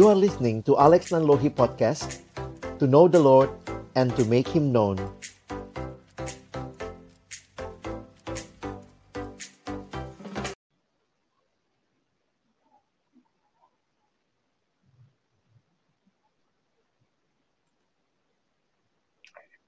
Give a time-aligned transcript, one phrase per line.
[0.00, 2.24] You are listening to Alex Nanlohi Podcast
[2.80, 3.52] To know the Lord
[3.92, 4.96] and to make Him known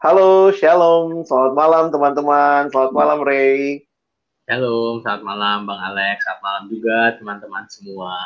[0.01, 3.84] Halo, Shalom, selamat malam teman-teman, selamat malam Ray.
[4.48, 8.16] Shalom, selamat malam Bang Alex, selamat malam juga teman-teman semua.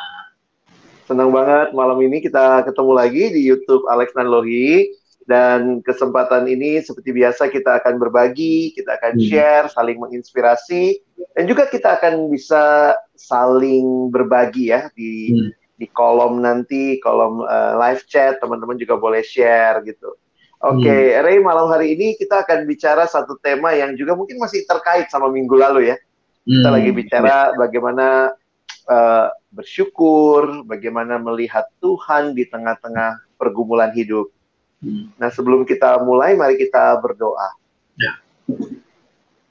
[1.07, 4.91] Senang banget malam ini kita ketemu lagi di YouTube Alex Nanlohi
[5.23, 9.23] dan kesempatan ini seperti biasa kita akan berbagi, kita akan hmm.
[9.23, 10.99] share, saling menginspirasi
[11.31, 15.79] dan juga kita akan bisa saling berbagi ya di hmm.
[15.79, 20.11] di kolom nanti, kolom uh, live chat, teman-teman juga boleh share gitu.
[20.59, 21.23] Oke, okay, hmm.
[21.23, 25.31] Ray, malam hari ini kita akan bicara satu tema yang juga mungkin masih terkait sama
[25.31, 25.95] minggu lalu ya.
[26.43, 26.51] Hmm.
[26.51, 28.35] Kita lagi bicara bagaimana
[28.87, 34.31] uh, bersyukur, bagaimana melihat Tuhan di tengah-tengah pergumulan hidup.
[34.81, 35.09] Hmm.
[35.17, 37.49] Nah, sebelum kita mulai, mari kita berdoa.
[37.97, 38.21] Ya.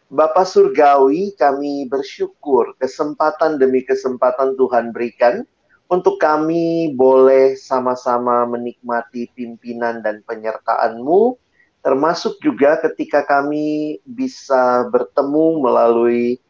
[0.06, 5.42] Bapak Surgawi, kami bersyukur kesempatan demi kesempatan Tuhan berikan
[5.86, 11.38] untuk kami boleh sama-sama menikmati pimpinan dan penyertaan-Mu,
[11.82, 16.42] termasuk juga ketika kami bisa bertemu melalui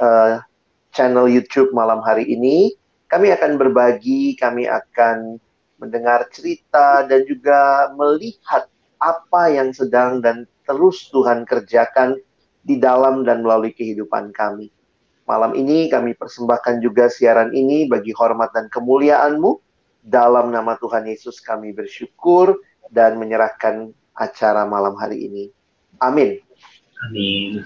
[0.00, 0.40] uh,
[0.98, 2.74] channel YouTube malam hari ini.
[3.06, 5.38] Kami akan berbagi, kami akan
[5.78, 8.66] mendengar cerita dan juga melihat
[8.98, 12.18] apa yang sedang dan terus Tuhan kerjakan
[12.66, 14.74] di dalam dan melalui kehidupan kami.
[15.30, 19.62] Malam ini kami persembahkan juga siaran ini bagi hormat dan kemuliaan-Mu.
[20.02, 22.58] Dalam nama Tuhan Yesus kami bersyukur
[22.90, 25.44] dan menyerahkan acara malam hari ini.
[26.02, 26.42] Amin.
[27.06, 27.62] Amin.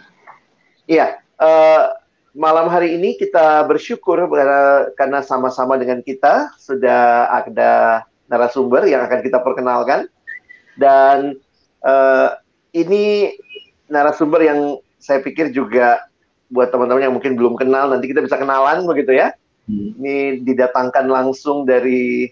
[0.84, 2.02] Iya, uh,
[2.33, 4.28] malam hari ini kita bersyukur
[4.97, 10.08] karena sama-sama dengan kita sudah ada narasumber yang akan kita perkenalkan.
[10.73, 11.36] Dan
[11.84, 12.40] uh,
[12.73, 13.36] ini
[13.92, 16.01] narasumber yang saya pikir juga
[16.48, 19.36] buat teman-teman yang mungkin belum kenal nanti kita bisa kenalan begitu ya.
[19.68, 19.92] Hmm.
[20.01, 22.28] Ini didatangkan langsung dari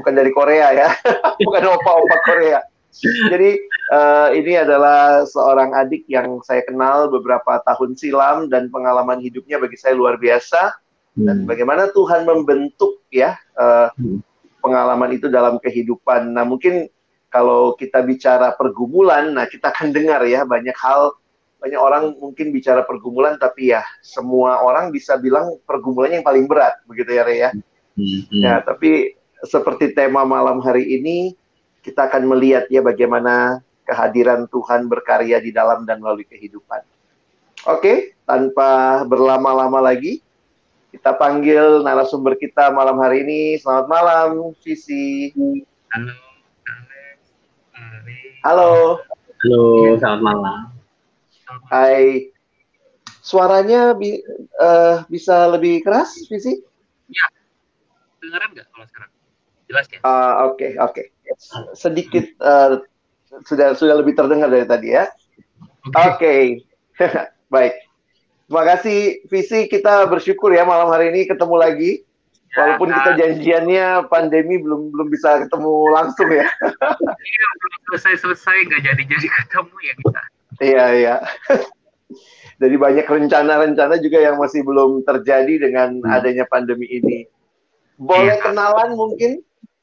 [0.00, 0.88] bukan dari Korea ya,
[1.46, 2.60] bukan opa-opa Korea.
[2.96, 3.50] Jadi
[3.92, 9.76] uh, ini adalah seorang adik yang saya kenal beberapa tahun silam dan pengalaman hidupnya bagi
[9.78, 10.74] saya luar biasa
[11.14, 11.26] hmm.
[11.28, 14.24] dan bagaimana Tuhan membentuk ya uh, hmm.
[14.64, 16.32] pengalaman itu dalam kehidupan.
[16.32, 16.88] Nah mungkin
[17.28, 21.12] kalau kita bicara pergumulan, nah kita akan dengar ya banyak hal
[21.58, 26.78] banyak orang mungkin bicara pergumulan tapi ya semua orang bisa bilang pergumulannya yang paling berat
[26.86, 27.50] begitu ya Rea.
[27.98, 28.42] Mm-hmm.
[28.42, 31.34] Ya tapi seperti tema malam hari ini
[31.88, 36.84] kita akan melihat ya bagaimana kehadiran Tuhan berkarya di dalam dan melalui kehidupan.
[37.64, 40.20] Oke, tanpa berlama-lama lagi
[40.88, 43.42] kita panggil narasumber kita malam hari ini.
[43.60, 44.28] Selamat malam,
[44.64, 45.32] Visi.
[45.92, 46.12] Halo,
[48.44, 48.72] Halo.
[49.44, 49.62] Halo,
[50.00, 50.60] selamat malam.
[51.68, 52.32] Hai.
[53.20, 54.16] Suaranya bi
[54.56, 56.56] uh, bisa lebih keras, Visi?
[57.12, 57.26] Ya.
[58.24, 59.12] Dengaran nggak kalau sekarang?
[59.68, 59.98] Jelas ya?
[60.00, 60.56] Oke, uh, oke.
[60.56, 61.06] Okay, okay.
[61.76, 62.80] Sedikit uh,
[63.44, 65.06] sudah sudah lebih terdengar dari tadi ya.
[65.92, 66.16] Oke.
[66.16, 66.42] Okay.
[66.96, 67.28] okay.
[67.48, 67.74] Baik.
[68.48, 71.92] Terima kasih Visi, kita bersyukur ya malam hari ini ketemu lagi.
[72.56, 76.48] Ya, Walaupun kita janjiannya pandemi belum belum bisa ketemu langsung ya.
[77.28, 80.22] Iya, belum selesai selesai nggak jadi jadi ketemu ya kita.
[80.58, 81.14] Iya, iya.
[82.58, 86.10] Jadi banyak rencana-rencana juga yang masih belum terjadi dengan hmm.
[86.10, 87.30] adanya pandemi ini.
[87.94, 88.42] Boleh iya.
[88.42, 89.38] kenalan mungkin?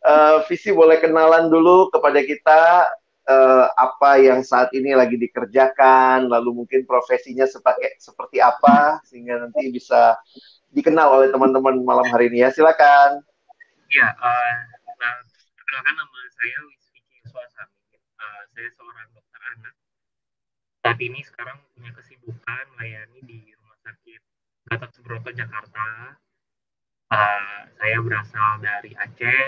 [0.05, 2.85] Uh, Visi boleh kenalan dulu kepada kita
[3.25, 9.73] uh, apa yang saat ini lagi dikerjakan, lalu mungkin profesinya sebagai seperti apa sehingga nanti
[9.73, 10.13] bisa
[10.69, 12.53] dikenal oleh teman-teman malam hari ini ya.
[12.53, 13.25] Silakan.
[13.89, 14.55] Iya, uh,
[15.01, 15.15] nah,
[15.57, 17.73] perkenalkan nama saya Wisvi Suasana.
[18.21, 19.73] Uh, saya seorang dokter anak
[20.85, 24.21] saat ini sekarang punya kesibukan melayani di Rumah Sakit
[24.69, 26.13] Gatot Subroto Jakarta.
[27.09, 29.45] Uh, saya berasal dari Aceh,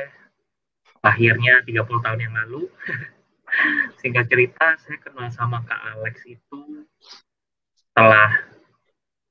[1.04, 2.70] lahirnya 30 tahun yang lalu.
[4.04, 6.84] Singkat cerita, saya kenal sama Kak Alex itu
[7.72, 8.30] setelah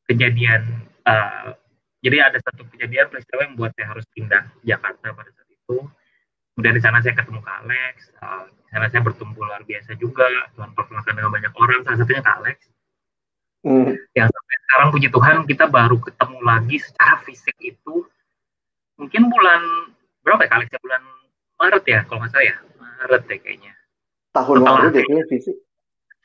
[0.08, 1.52] kejadian, uh,
[2.00, 5.84] jadi ada satu kejadian peristiwa yang membuat saya harus pindah Jakarta pada saat itu.
[6.56, 10.76] Kemudian di sana saya ketemu Kak Alex, uh, karena saya bertumbuh luar biasa juga Tuhan
[10.76, 12.58] perkenalkan dengan banyak orang salah satunya Kak Alex
[13.64, 13.92] hmm.
[14.12, 18.04] yang sampai sekarang puji Tuhan kita baru ketemu lagi secara fisik itu
[19.00, 19.62] mungkin bulan
[20.20, 21.02] berapa ya Kak Alex ya bulan
[21.56, 23.72] Maret ya kalau nggak salah ya Maret deh kayaknya
[24.36, 25.56] tahun lalu deh kayaknya fisik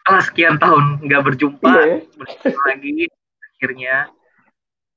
[0.02, 2.52] setelah sekian tahun nggak berjumpa iya, ya?
[2.68, 3.06] lagi
[3.54, 3.96] akhirnya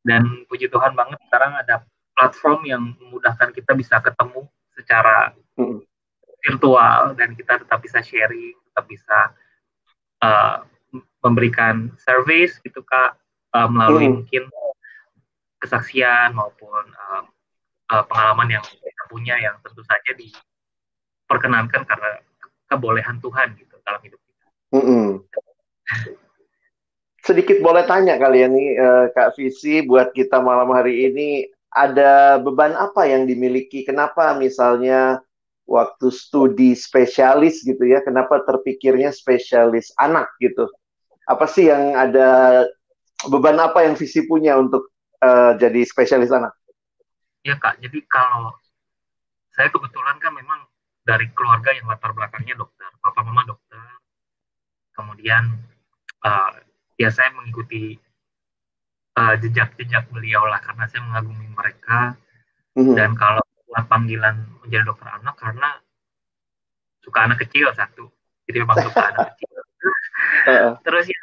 [0.05, 1.85] dan puji Tuhan banget sekarang ada
[2.15, 4.47] platform yang memudahkan kita bisa ketemu
[4.77, 5.83] secara hmm.
[6.45, 9.19] virtual dan kita tetap bisa sharing, tetap bisa
[10.23, 10.63] uh,
[11.25, 13.19] memberikan service gitu kak
[13.57, 14.15] uh, melalui hmm.
[14.23, 14.45] mungkin
[15.59, 17.25] kesaksian maupun uh,
[17.95, 22.11] uh, pengalaman yang kita punya yang tentu saja diperkenankan karena
[22.67, 24.47] kebolehan Tuhan gitu dalam hidup kita.
[24.75, 25.11] Hmm.
[27.25, 31.29] Sedikit boleh tanya kalian nih uh, Kak Visi buat kita malam hari ini
[31.75, 33.87] ada beban apa yang dimiliki?
[33.87, 35.23] Kenapa misalnya
[35.65, 40.69] waktu studi spesialis gitu ya, kenapa terpikirnya spesialis anak gitu?
[41.25, 42.63] Apa sih yang ada
[43.27, 44.93] beban apa yang visi punya untuk
[45.25, 46.53] uh, jadi spesialis anak?
[47.45, 48.57] Ya kak, jadi kalau
[49.53, 50.65] saya kebetulan kan memang
[51.05, 53.85] dari keluarga yang latar belakangnya dokter, papa mama dokter,
[54.97, 55.61] kemudian
[56.25, 56.53] uh,
[56.97, 58.01] ya saya mengikuti
[59.21, 62.17] uh, jejak-jejak beliau lah karena saya mengagumi mereka.
[62.75, 62.99] Mm-hmm.
[62.99, 63.39] dan kalau
[63.71, 64.35] buat panggilan
[64.67, 65.79] menjadi dokter anak karena
[67.07, 68.11] suka anak kecil satu.
[68.51, 69.55] Jadi memang suka anak kecil.
[70.83, 71.21] Terus ya,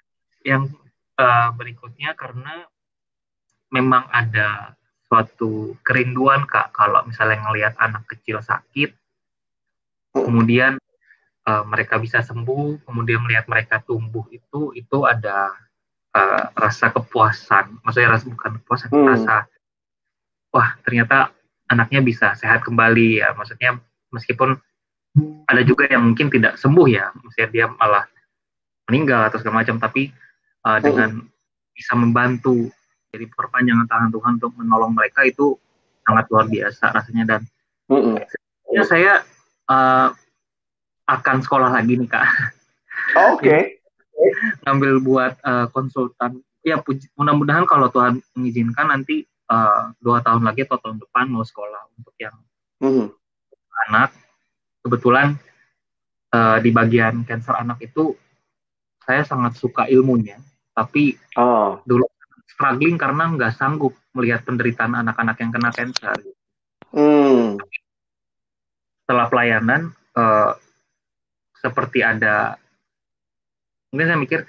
[0.55, 0.71] yang
[1.19, 2.63] uh, berikutnya karena
[3.67, 4.79] memang ada
[5.11, 8.95] suatu kerinduan kak kalau misalnya ngelihat anak kecil sakit
[10.15, 10.79] kemudian
[11.43, 15.51] uh, mereka bisa sembuh kemudian melihat mereka tumbuh itu itu ada
[16.15, 17.81] uh, rasa kepuasan.
[17.83, 19.07] Maksudnya rasa bukan kepuasan hmm.
[19.07, 19.35] rasa
[20.51, 21.31] wah ternyata
[21.71, 23.23] anaknya bisa sehat kembali.
[23.23, 23.79] Ya maksudnya
[24.11, 24.59] meskipun
[25.47, 28.07] ada juga yang mungkin tidak sembuh ya maksudnya dia malah
[28.87, 30.07] meninggal atau segala macam tapi
[30.63, 31.19] uh, dengan
[31.75, 32.71] bisa membantu
[33.11, 35.59] jadi perpanjangan tangan Tuhan untuk menolong mereka itu
[36.07, 37.41] sangat luar biasa rasanya dan
[37.91, 38.17] mm
[38.71, 39.19] ya saya
[39.67, 40.15] uh,
[41.11, 42.23] akan sekolah lagi nih kak.
[43.19, 43.43] Oh, Oke.
[43.43, 43.61] Okay.
[44.63, 46.39] Ngambil buat uh, konsultan.
[46.63, 46.79] Ya
[47.19, 52.15] mudah-mudahan kalau Tuhan mengizinkan nanti uh, dua tahun lagi atau tahun depan mau sekolah untuk
[52.15, 52.31] yang
[52.79, 53.11] mm
[53.91, 54.15] anak.
[54.87, 55.35] Kebetulan
[56.31, 58.15] uh, di bagian cancer anak itu
[59.03, 60.39] saya sangat suka ilmunya
[60.71, 61.83] tapi oh.
[61.83, 62.07] dulu
[62.61, 66.13] struggling karena nggak sanggup melihat penderitaan anak-anak yang kena cancer.
[66.93, 67.57] Hmm.
[69.01, 70.53] Setelah pelayanan, uh,
[71.57, 72.61] seperti ada,
[73.89, 74.39] mungkin saya mikir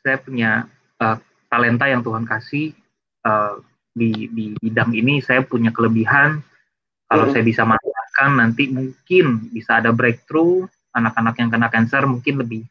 [0.00, 0.64] saya punya
[1.04, 1.20] uh,
[1.52, 2.72] talenta yang Tuhan kasih
[3.28, 3.60] uh,
[3.92, 6.40] di, di bidang ini, saya punya kelebihan.
[7.12, 7.32] Kalau hmm.
[7.36, 10.64] saya bisa manfaatkan, nanti mungkin bisa ada breakthrough
[10.96, 12.64] anak-anak yang kena cancer mungkin lebih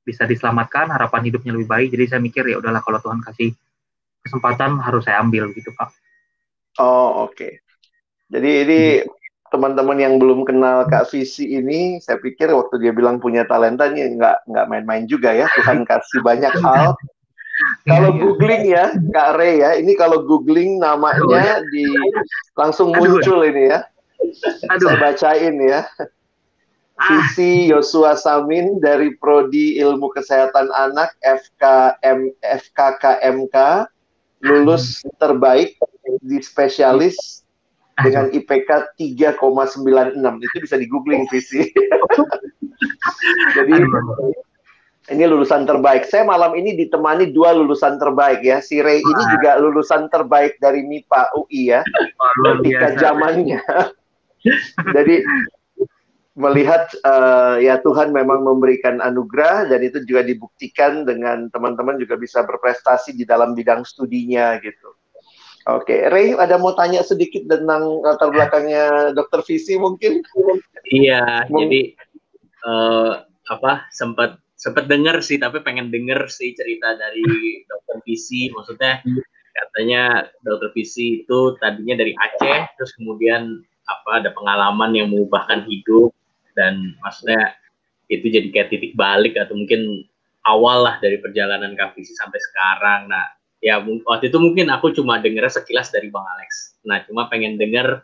[0.00, 1.88] bisa diselamatkan, harapan hidupnya lebih baik.
[1.92, 3.52] Jadi saya mikir ya udahlah kalau Tuhan kasih
[4.24, 5.90] kesempatan harus saya ambil gitu Pak.
[6.78, 7.34] Oh oke.
[7.34, 7.52] Okay.
[8.30, 9.10] Jadi ini hmm.
[9.50, 14.36] teman-teman yang belum kenal Kak Visi ini, saya pikir waktu dia bilang punya talentanya nggak
[14.46, 15.50] nggak main-main juga ya.
[15.58, 16.94] Tuhan kasih banyak hal.
[17.84, 21.84] Kalau googling ya, Kak Ray ya, ini kalau googling namanya di
[22.56, 23.84] langsung muncul ini ya.
[24.72, 24.88] Aduh.
[24.88, 25.84] Saya bacain ya.
[27.00, 33.56] Visi Yosua Samin dari Prodi Ilmu Kesehatan Anak FKM FKKMK
[34.40, 35.76] lulus terbaik
[36.24, 37.44] di spesialis
[38.00, 41.68] dengan IPK 3,96 itu bisa di googling Visi.
[43.56, 43.76] Jadi
[45.10, 46.06] ini lulusan terbaik.
[46.08, 48.62] Saya malam ini ditemani dua lulusan terbaik ya.
[48.64, 51.80] Si Ray ini juga lulusan terbaik dari MIPA UI ya.
[52.62, 53.60] Ketika zamannya.
[54.96, 55.14] Jadi
[56.40, 62.40] melihat uh, ya Tuhan memang memberikan anugerah dan itu juga dibuktikan dengan teman-teman juga bisa
[62.42, 64.96] berprestasi di dalam bidang studinya gitu.
[65.68, 66.00] Oke, okay.
[66.08, 70.24] Ray ada mau tanya sedikit tentang latar belakangnya Dokter Visi mungkin?
[70.88, 71.94] Iya, jadi
[72.64, 73.20] uh,
[73.52, 78.48] apa sempat sempat dengar sih, tapi pengen dengar sih cerita dari Dokter Visi.
[78.56, 79.04] Maksudnya
[79.52, 86.16] katanya Dokter Visi itu tadinya dari Aceh, terus kemudian apa ada pengalaman yang mengubahkan hidup
[86.54, 87.54] dan maksudnya
[88.10, 90.04] itu jadi kayak titik balik atau mungkin
[90.44, 93.06] awal lah dari perjalanan Kavisi sampai sekarang.
[93.06, 93.26] Nah,
[93.62, 96.80] ya waktu itu mungkin aku cuma denger sekilas dari Bang Alex.
[96.82, 98.02] Nah, cuma pengen denger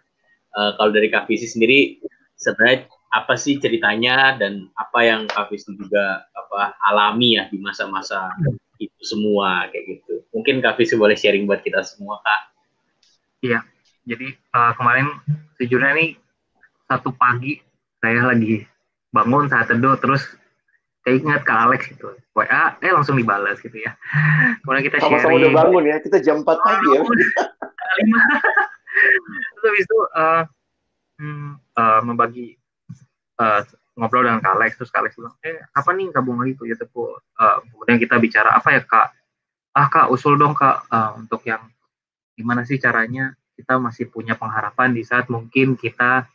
[0.54, 1.98] uh, kalau dari Kavisi sendiri
[2.36, 8.30] sebenarnya apa sih ceritanya dan apa yang Kavisi juga apa alami ya di masa-masa
[8.76, 10.14] itu semua kayak gitu.
[10.36, 12.42] Mungkin Kavisi boleh sharing buat kita semua, Kak.
[13.42, 13.60] Iya.
[14.06, 15.10] Jadi uh, kemarin
[15.58, 16.10] sejujurnya nih
[16.86, 17.58] satu pagi
[18.00, 18.64] saya lagi
[19.14, 20.24] bangun saat teduh terus
[21.06, 22.10] ingat ke Alex gitu.
[22.34, 23.94] WA eh langsung dibalas gitu ya.
[24.66, 25.38] Kemudian kita sharing.
[25.46, 27.00] udah bangun ya kita jam 4 pagi ya.
[29.56, 30.42] Terus habis itu uh,
[31.20, 32.56] hmm, uh, membagi
[33.38, 33.60] uh,
[33.94, 34.70] ngobrol dengan Kak Alex.
[34.80, 37.14] Terus Kak Alex bilang eh apa nih gabung lagi tuh ya tepu?
[37.14, 39.08] Uh, kemudian kita bicara apa ya Kak?
[39.76, 40.90] Ah Kak usul dong Kak.
[40.90, 41.62] Uh, untuk yang
[42.34, 43.36] gimana sih caranya?
[43.56, 46.28] Kita masih punya pengharapan di saat mungkin kita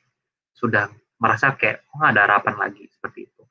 [0.58, 0.90] sudah
[1.22, 3.44] merasa kayak oh, ada harapan lagi seperti itu.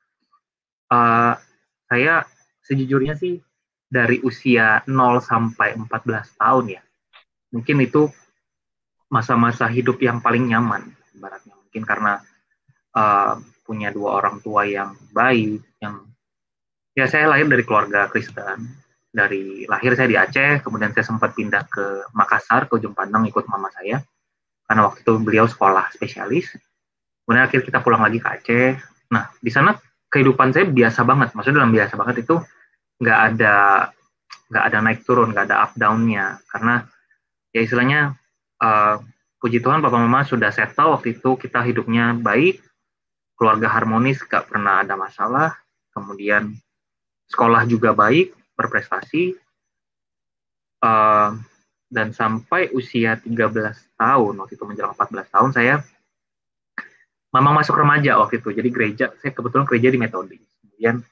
[0.91, 1.39] Uh,
[1.87, 2.27] saya
[2.67, 3.39] sejujurnya sih
[3.87, 5.87] dari usia 0 sampai 14
[6.35, 6.81] tahun ya.
[7.55, 8.11] Mungkin itu
[9.11, 11.55] masa-masa hidup yang paling nyaman ibaratnya.
[11.55, 12.23] Mungkin karena
[12.95, 13.35] uh,
[13.67, 16.07] punya dua orang tua yang baik, yang
[16.95, 18.79] ya saya lahir dari keluarga Kristen.
[19.11, 23.43] Dari lahir saya di Aceh, kemudian saya sempat pindah ke Makassar, ke Ujung Pandang ikut
[23.51, 23.99] mama saya.
[24.63, 26.55] Karena waktu itu beliau sekolah spesialis.
[27.23, 28.69] Kemudian akhirnya kita pulang lagi ke Aceh.
[29.13, 29.77] Nah, di sana
[30.11, 31.31] kehidupan saya biasa banget.
[31.37, 32.35] Maksudnya dalam biasa banget itu
[33.01, 33.55] nggak ada
[34.51, 36.41] nggak ada naik turun, nggak ada up down-nya.
[36.51, 36.83] Karena
[37.55, 38.19] ya istilahnya
[38.59, 38.99] uh,
[39.41, 42.61] puji Tuhan papa mama sudah settle waktu itu kita hidupnya baik,
[43.39, 45.57] keluarga harmonis, gak pernah ada masalah.
[45.89, 46.53] Kemudian
[47.25, 49.33] sekolah juga baik, berprestasi,
[50.85, 51.33] uh,
[51.91, 55.75] dan sampai usia 13 tahun, waktu itu menjelang 14 tahun, saya
[57.31, 60.35] memang masuk remaja waktu itu, jadi gereja, saya kebetulan gereja di metode.
[60.37, 61.03] Kemudian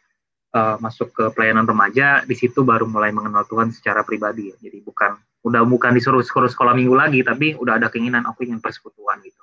[0.56, 4.56] uh, masuk ke pelayanan remaja, di situ baru mulai mengenal Tuhan secara pribadi, ya.
[4.60, 8.60] jadi bukan udah bukan disuruh sekolah, sekolah minggu lagi, tapi udah ada keinginan aku ingin
[8.60, 9.40] persekutuan gitu.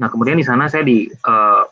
[0.00, 1.64] Nah kemudian di sana saya di uh,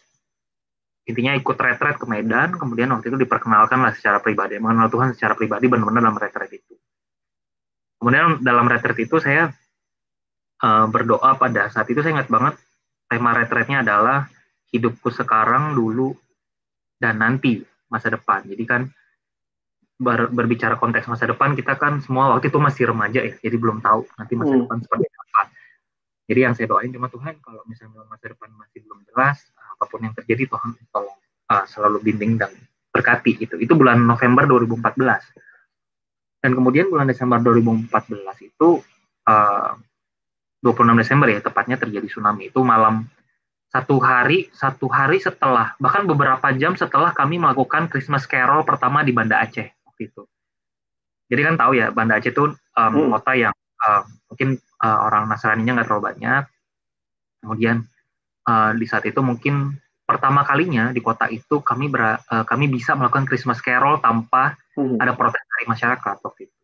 [1.08, 5.34] intinya ikut retret ke Medan, kemudian waktu itu diperkenalkan lah secara pribadi, mengenal Tuhan secara
[5.34, 6.74] pribadi benar-benar dalam retret itu.
[7.96, 9.50] Kemudian dalam retret itu saya
[10.60, 12.54] uh, berdoa pada saat itu saya ingat banget
[13.10, 14.30] tema retretnya adalah
[14.70, 16.14] hidupku sekarang, dulu,
[17.02, 17.58] dan nanti
[17.90, 18.46] masa depan.
[18.46, 18.86] Jadi kan
[19.98, 23.82] ber, berbicara konteks masa depan kita kan semua waktu itu masih remaja ya, jadi belum
[23.82, 24.62] tahu nanti masa hmm.
[24.64, 25.42] depan seperti apa.
[26.30, 30.06] Jadi yang saya doain cuma Tuhan kalau misalnya masa depan masih belum jelas, apa pun
[30.06, 31.18] yang terjadi Tuhan tolong
[31.50, 32.54] uh, selalu bimbing dan
[32.94, 33.58] berkati itu.
[33.58, 34.86] Itu bulan November 2014.
[36.40, 37.90] Dan kemudian bulan Desember 2014
[38.46, 38.80] itu
[39.28, 39.72] uh,
[40.60, 42.52] 26 Desember ya tepatnya terjadi tsunami.
[42.52, 43.08] Itu malam
[43.70, 49.14] satu hari satu hari setelah bahkan beberapa jam setelah kami melakukan Christmas Carol pertama di
[49.14, 50.26] Banda Aceh waktu itu.
[51.30, 53.10] Jadi kan tahu ya Banda Aceh itu um, hmm.
[53.14, 56.42] kota yang uh, mungkin uh, orang Nasrani-nya nggak terlalu banyak.
[57.40, 57.76] Kemudian
[58.50, 62.98] uh, di saat itu mungkin pertama kalinya di kota itu kami ber, uh, kami bisa
[62.98, 64.98] melakukan Christmas Carol tanpa hmm.
[64.98, 66.59] ada protes dari masyarakat waktu itu.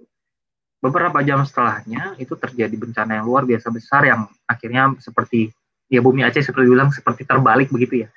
[0.87, 5.51] Beberapa jam setelahnya itu terjadi bencana yang luar biasa besar yang akhirnya seperti
[5.91, 8.09] ya bumi Aceh seperti bilang seperti terbalik begitu ya.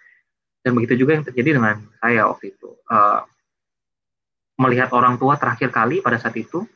[0.62, 2.70] Dan begitu juga yang terjadi dengan saya waktu itu.
[2.86, 3.26] Uh,
[4.60, 6.68] melihat orang tua terakhir kali pada saat itu,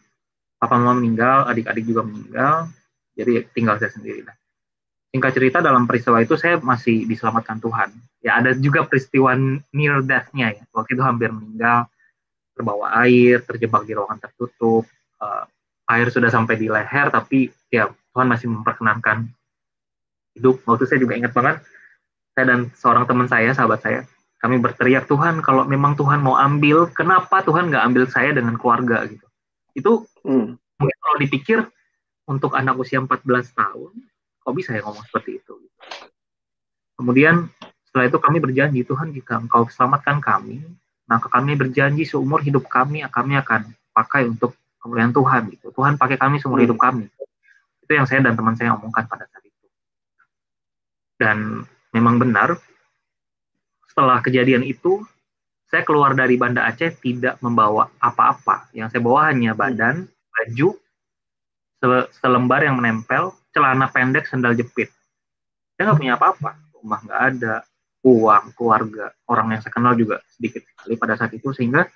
[0.57, 2.71] papa mama meninggal, adik-adik juga meninggal,
[3.13, 4.23] jadi tinggal saya sendiri.
[4.23, 4.33] Nah,
[5.13, 7.93] singkat cerita dalam peristiwa itu saya masih diselamatkan Tuhan.
[8.23, 9.35] Ya ada juga peristiwa
[9.75, 10.63] near death-nya ya.
[10.71, 11.91] Waktu itu hampir meninggal,
[12.55, 14.87] terbawa air, terjebak di ruangan tertutup.
[15.19, 15.43] Uh,
[15.89, 19.27] air sudah sampai di leher, tapi ya Tuhan masih memperkenankan
[20.37, 20.63] hidup.
[20.63, 21.61] Waktu saya juga ingat banget,
[22.33, 23.99] saya dan seorang teman saya, sahabat saya,
[24.39, 29.07] kami berteriak Tuhan kalau memang Tuhan mau ambil, kenapa Tuhan nggak ambil saya dengan keluarga
[29.07, 29.27] gitu?
[29.75, 29.91] Itu
[30.23, 30.47] hmm.
[30.79, 31.59] mungkin kalau dipikir
[32.27, 33.91] untuk anak usia 14 tahun
[34.43, 35.55] kok bisa ya ngomong seperti itu
[36.99, 37.47] kemudian
[37.87, 40.63] setelah itu kami berjanji Tuhan jika engkau selamatkan kami
[41.07, 45.71] maka kami berjanji seumur hidup kami kami akan pakai untuk kemuliaan Tuhan gitu.
[45.71, 47.07] Tuhan pakai kami seumur hidup kami.
[47.79, 49.65] Itu yang saya dan teman saya omongkan pada saat itu.
[51.15, 51.63] Dan
[51.95, 52.59] memang benar
[53.87, 54.99] setelah kejadian itu
[55.71, 58.69] saya keluar dari Banda Aceh tidak membawa apa-apa.
[58.75, 60.77] Yang saya bawa hanya badan baju
[62.15, 64.93] selembar yang menempel, celana pendek, sandal jepit.
[65.75, 67.55] Saya nggak punya apa-apa, rumah nggak ada,
[68.03, 71.87] uang, keluarga, orang yang saya kenal juga sedikit sekali pada saat itu, sehingga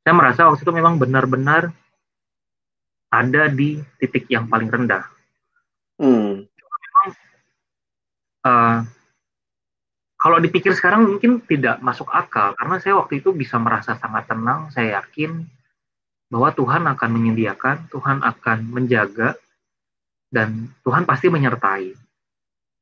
[0.00, 1.68] saya merasa waktu itu memang benar-benar
[3.10, 5.02] ada di titik yang paling rendah.
[5.98, 6.46] Hmm.
[6.46, 7.08] Memang,
[8.46, 8.78] uh,
[10.20, 14.70] kalau dipikir sekarang mungkin tidak masuk akal, karena saya waktu itu bisa merasa sangat tenang,
[14.70, 15.44] saya yakin
[16.30, 19.34] bahwa Tuhan akan menyediakan, Tuhan akan menjaga,
[20.30, 21.90] dan Tuhan pasti menyertai.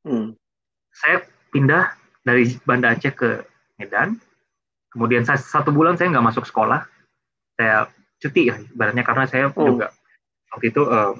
[0.04, 0.36] Hmm.
[0.92, 3.40] Saya pindah dari Banda Aceh ke
[3.80, 4.20] Medan,
[4.92, 6.84] kemudian saya, satu bulan saya nggak masuk sekolah,
[7.56, 7.88] saya
[8.20, 9.56] cuti ya, ibaratnya karena saya hmm.
[9.64, 9.88] juga
[10.52, 11.14] waktu itu uh,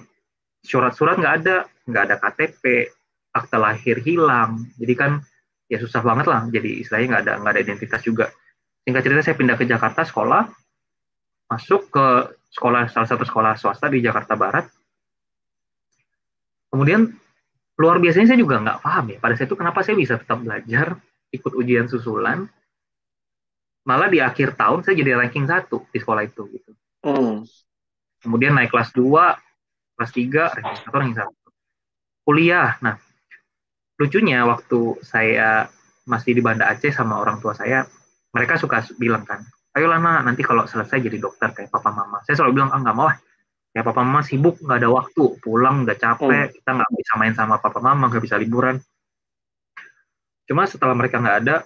[0.65, 1.57] surat-surat nggak ada,
[1.89, 2.93] nggak ada KTP,
[3.33, 5.13] akta lahir hilang, jadi kan
[5.69, 8.27] ya susah banget lah, jadi istilahnya nggak ada nggak ada identitas juga.
[8.85, 10.49] Singkat cerita saya pindah ke Jakarta sekolah,
[11.53, 12.07] masuk ke
[12.53, 14.65] sekolah salah satu sekolah swasta di Jakarta Barat.
[16.69, 17.09] Kemudian
[17.79, 20.99] luar biasanya saya juga nggak paham ya pada saat itu kenapa saya bisa tetap belajar
[21.31, 22.51] ikut ujian susulan
[23.87, 26.71] malah di akhir tahun saya jadi ranking satu di sekolah itu gitu.
[27.07, 27.47] Hmm.
[28.19, 29.03] Kemudian naik kelas 2,
[29.95, 31.35] kelas 3, ranking satu, ranking satu.
[32.27, 32.99] Kuliah, nah
[33.99, 35.67] lucunya waktu saya
[36.07, 37.87] masih di Banda Aceh sama orang tua saya,
[38.31, 39.43] mereka suka bilang kan,
[39.75, 42.23] ayo Lana nanti kalau selesai jadi dokter kayak papa mama.
[42.27, 43.19] Saya selalu bilang, ah nggak mau lah.
[43.77, 46.55] Ya papa mama sibuk, nggak ada waktu, pulang udah capek, hmm.
[46.59, 48.81] kita nggak bisa main sama papa mama, nggak bisa liburan.
[50.49, 51.57] Cuma setelah mereka nggak ada,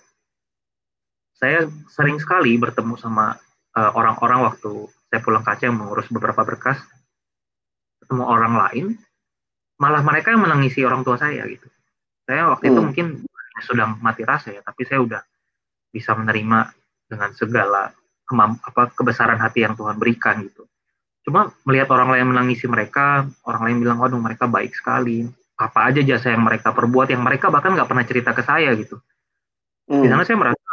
[1.42, 3.34] saya sering sekali bertemu sama
[3.74, 4.72] eh, orang-orang uh, waktu
[5.12, 6.80] saya pulang kaca yang mengurus beberapa berkas,
[8.00, 8.86] ketemu orang lain,
[9.76, 11.68] malah mereka yang menangisi orang tua saya gitu.
[12.24, 12.72] Saya waktu hmm.
[12.72, 13.06] itu mungkin
[13.60, 15.20] sudah mati rasa ya, tapi saya udah
[15.92, 16.72] bisa menerima
[17.12, 17.92] dengan segala
[18.40, 20.64] apa kebesaran hati yang Tuhan berikan gitu.
[21.28, 25.28] Cuma melihat orang lain menangisi mereka, orang lain bilang, waduh mereka baik sekali.
[25.60, 28.96] Apa aja jasa yang mereka perbuat, yang mereka bahkan nggak pernah cerita ke saya gitu.
[29.92, 30.00] Hmm.
[30.00, 30.70] Di sana saya merasa,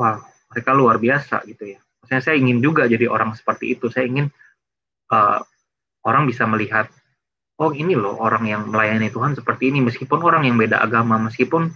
[0.00, 1.83] wah mereka luar biasa gitu ya.
[2.04, 3.88] Maksudnya saya ingin juga jadi orang seperti itu.
[3.88, 4.28] Saya ingin
[5.08, 5.40] uh,
[6.04, 6.92] orang bisa melihat
[7.56, 9.80] oh ini loh orang yang melayani Tuhan seperti ini.
[9.80, 11.72] Meskipun orang yang beda agama meskipun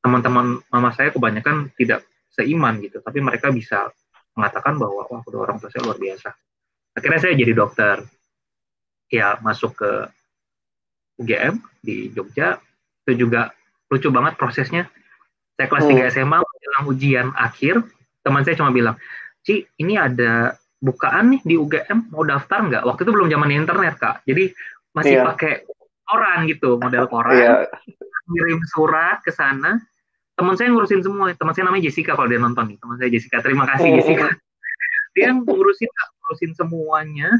[0.00, 3.92] teman-teman mama saya kebanyakan tidak seiman gitu tapi mereka bisa
[4.38, 6.32] mengatakan bahwa wah udah orang tua saya luar biasa.
[6.96, 8.08] Akhirnya saya jadi dokter.
[9.12, 9.90] Ya masuk ke
[11.20, 12.56] UGM di Jogja.
[13.04, 13.52] Itu juga
[13.92, 14.88] lucu banget prosesnya.
[15.60, 15.92] Saya kelas oh.
[15.92, 17.84] 3 SMA menjelang ujian akhir
[18.28, 19.00] teman saya cuma bilang
[19.48, 22.84] Ci ini ada bukaan nih di UGM mau daftar nggak?
[22.84, 24.20] Waktu itu belum zaman internet kak.
[24.28, 24.52] Jadi
[24.92, 25.24] masih yeah.
[25.24, 25.64] pakai
[26.04, 27.32] koran gitu model koran.
[27.32, 27.64] Yeah.
[28.28, 29.80] kirim surat ke sana.
[30.36, 31.32] Teman saya ngurusin semua.
[31.32, 32.76] Teman saya namanya Jessica kalau dia nonton nih.
[32.76, 33.40] Teman saya Jessica.
[33.40, 33.96] Terima kasih oh.
[33.96, 34.28] Jessica.
[35.16, 37.32] Dia ngurusin ngurusin semuanya.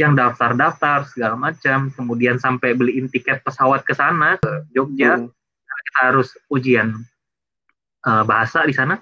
[0.00, 1.92] Yang daftar-daftar segala macam.
[1.92, 5.20] Kemudian sampai beliin tiket pesawat ke sana ke Jogja.
[5.20, 5.28] Hmm.
[5.82, 6.94] kita harus ujian
[8.06, 8.96] uh, bahasa di sana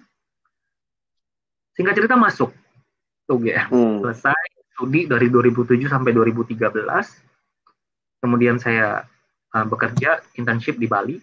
[1.80, 2.52] singkat cerita masuk.
[3.24, 4.04] Tuh ya hmm.
[4.04, 4.44] selesai
[4.76, 6.60] studi dari 2007 sampai 2013
[8.20, 9.08] kemudian saya
[9.56, 11.16] uh, bekerja internship di Bali.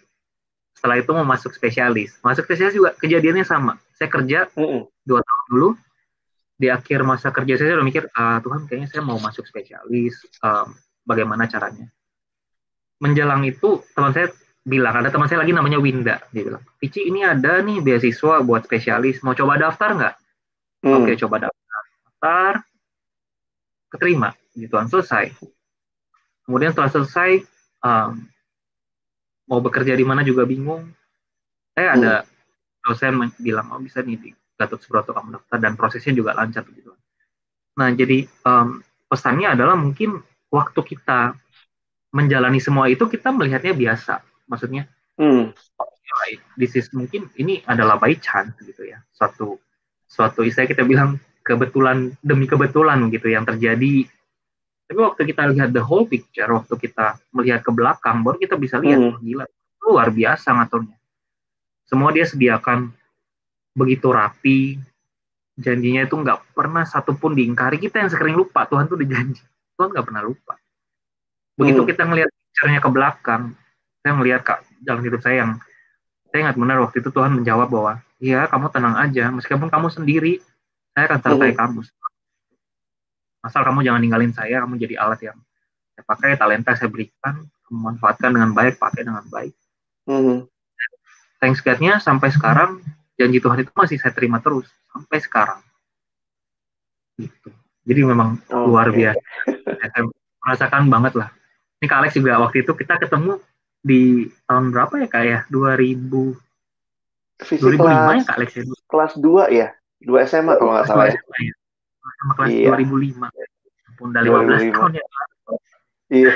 [0.74, 2.18] Setelah itu mau masuk spesialis.
[2.26, 3.78] Masuk spesialis juga kejadiannya sama.
[3.94, 4.50] Saya kerja
[5.06, 5.68] dua tahun dulu.
[6.58, 10.74] Di akhir masa kerja saya sudah mikir ah, Tuhan kayaknya saya mau masuk spesialis um,
[11.06, 11.86] bagaimana caranya?
[12.98, 14.34] Menjelang itu teman saya
[14.66, 16.18] bilang ada teman saya lagi namanya Winda.
[16.34, 19.22] Dia bilang Pici ini ada nih beasiswa buat spesialis.
[19.22, 20.14] Mau coba daftar nggak
[20.84, 20.94] hmm.
[20.94, 22.52] oke coba daftar.
[23.88, 24.30] Keterima.
[24.52, 25.32] Gitu selesai.
[26.44, 27.44] Kemudian setelah selesai
[27.84, 28.24] um,
[29.48, 30.92] mau bekerja di mana juga bingung.
[31.72, 32.84] Saya ada hmm.
[32.84, 35.58] dosen bilang oh bisa nih di Gatot Subroto kamu daftar.
[35.62, 36.92] Dan prosesnya juga lancar gitu.
[37.78, 41.36] Nah jadi um, pesannya adalah mungkin waktu kita
[42.12, 44.24] menjalani semua itu kita melihatnya biasa.
[44.48, 44.88] Maksudnya
[45.20, 45.52] hmm.
[46.56, 49.00] this is mungkin ini adalah by chance gitu ya.
[49.12, 49.60] Suatu
[50.08, 54.08] suatu istilah kita bilang kebetulan demi kebetulan gitu yang terjadi
[54.88, 58.80] tapi waktu kita lihat the whole picture, waktu kita melihat ke belakang, baru kita bisa
[58.80, 59.20] lihat, hmm.
[59.20, 59.44] gila,
[59.84, 60.96] luar biasa ngaturnya.
[61.84, 62.88] Semua dia sediakan
[63.76, 64.80] begitu rapi,
[65.60, 67.76] janjinya itu nggak pernah satupun diingkari.
[67.76, 69.44] Kita yang sering lupa, Tuhan tuh dijanji.
[69.76, 70.56] Tuhan nggak pernah lupa.
[71.60, 71.90] Begitu hmm.
[71.92, 73.42] kita ngelihat picture-nya ke belakang,
[74.00, 75.52] saya melihat kak jalan hidup saya yang
[76.28, 80.44] saya ingat benar waktu itu Tuhan menjawab bahwa, iya kamu tenang aja, meskipun kamu sendiri,
[80.92, 81.58] saya akan sertai hmm.
[81.58, 81.80] kamu.
[83.38, 85.38] Asal kamu jangan ninggalin saya kamu jadi alat yang
[85.94, 89.54] saya pakai talenta saya berikan kamu manfaatkan dengan baik pakai dengan baik.
[90.08, 90.48] Mm-hmm.
[91.36, 92.80] thanks God-nya sampai sekarang
[93.20, 95.60] janji Tuhan itu masih saya terima terus sampai sekarang.
[97.20, 97.50] Gitu.
[97.82, 99.20] Jadi memang oh, luar biasa.
[99.68, 100.06] Saya
[100.42, 101.28] merasakan banget lah.
[101.82, 103.42] Ini Kak Alex juga waktu itu kita ketemu
[103.82, 105.38] di tahun berapa ya kak ya?
[105.50, 106.48] 2000
[107.38, 108.62] Visi 2005 kelas, ya Kak Alex ya?
[108.90, 109.68] kelas 2 ya?
[110.02, 111.18] 2 SMA kalau nggak salah ya.
[111.18, 111.54] ya.
[112.18, 112.68] Sama kelas iya.
[112.74, 115.04] 2005 pun udah 15 tahun ya
[116.10, 116.34] iya.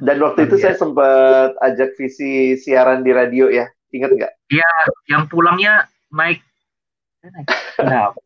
[0.00, 3.68] Dan waktu itu saya sempat ajak visi siaran di radio ya.
[3.92, 4.32] Ingat nggak?
[4.48, 4.70] Iya
[5.12, 6.40] yang pulangnya naik
[7.20, 7.46] naik
[7.84, 8.16] nah,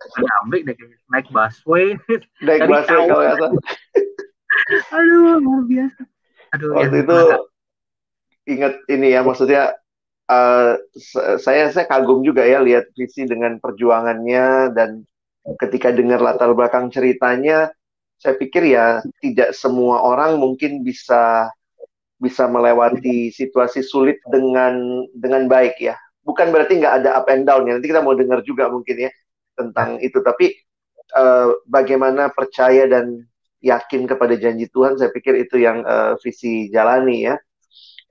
[0.54, 0.62] deh
[1.10, 1.98] naik busway.
[2.42, 3.62] Naik busway kalau nggak salah.
[4.94, 6.13] Aduh luar biasa
[6.54, 7.18] aduh waktu ya, itu
[8.44, 9.62] ingat ini ya maksudnya
[10.30, 10.78] uh,
[11.42, 15.04] saya saya kagum juga ya lihat visi dengan perjuangannya dan
[15.60, 17.68] ketika dengar latar belakang ceritanya,
[18.16, 21.52] saya pikir ya tidak semua orang mungkin bisa
[22.16, 25.96] bisa melewati situasi sulit dengan dengan baik ya.
[26.24, 27.76] Bukan berarti nggak ada up and down ya.
[27.76, 29.10] Nanti kita mau dengar juga mungkin ya
[29.52, 30.24] tentang itu.
[30.24, 30.56] Tapi
[31.12, 33.28] uh, bagaimana percaya dan
[33.64, 37.34] yakin kepada janji Tuhan, saya pikir itu yang uh, visi jalani ya.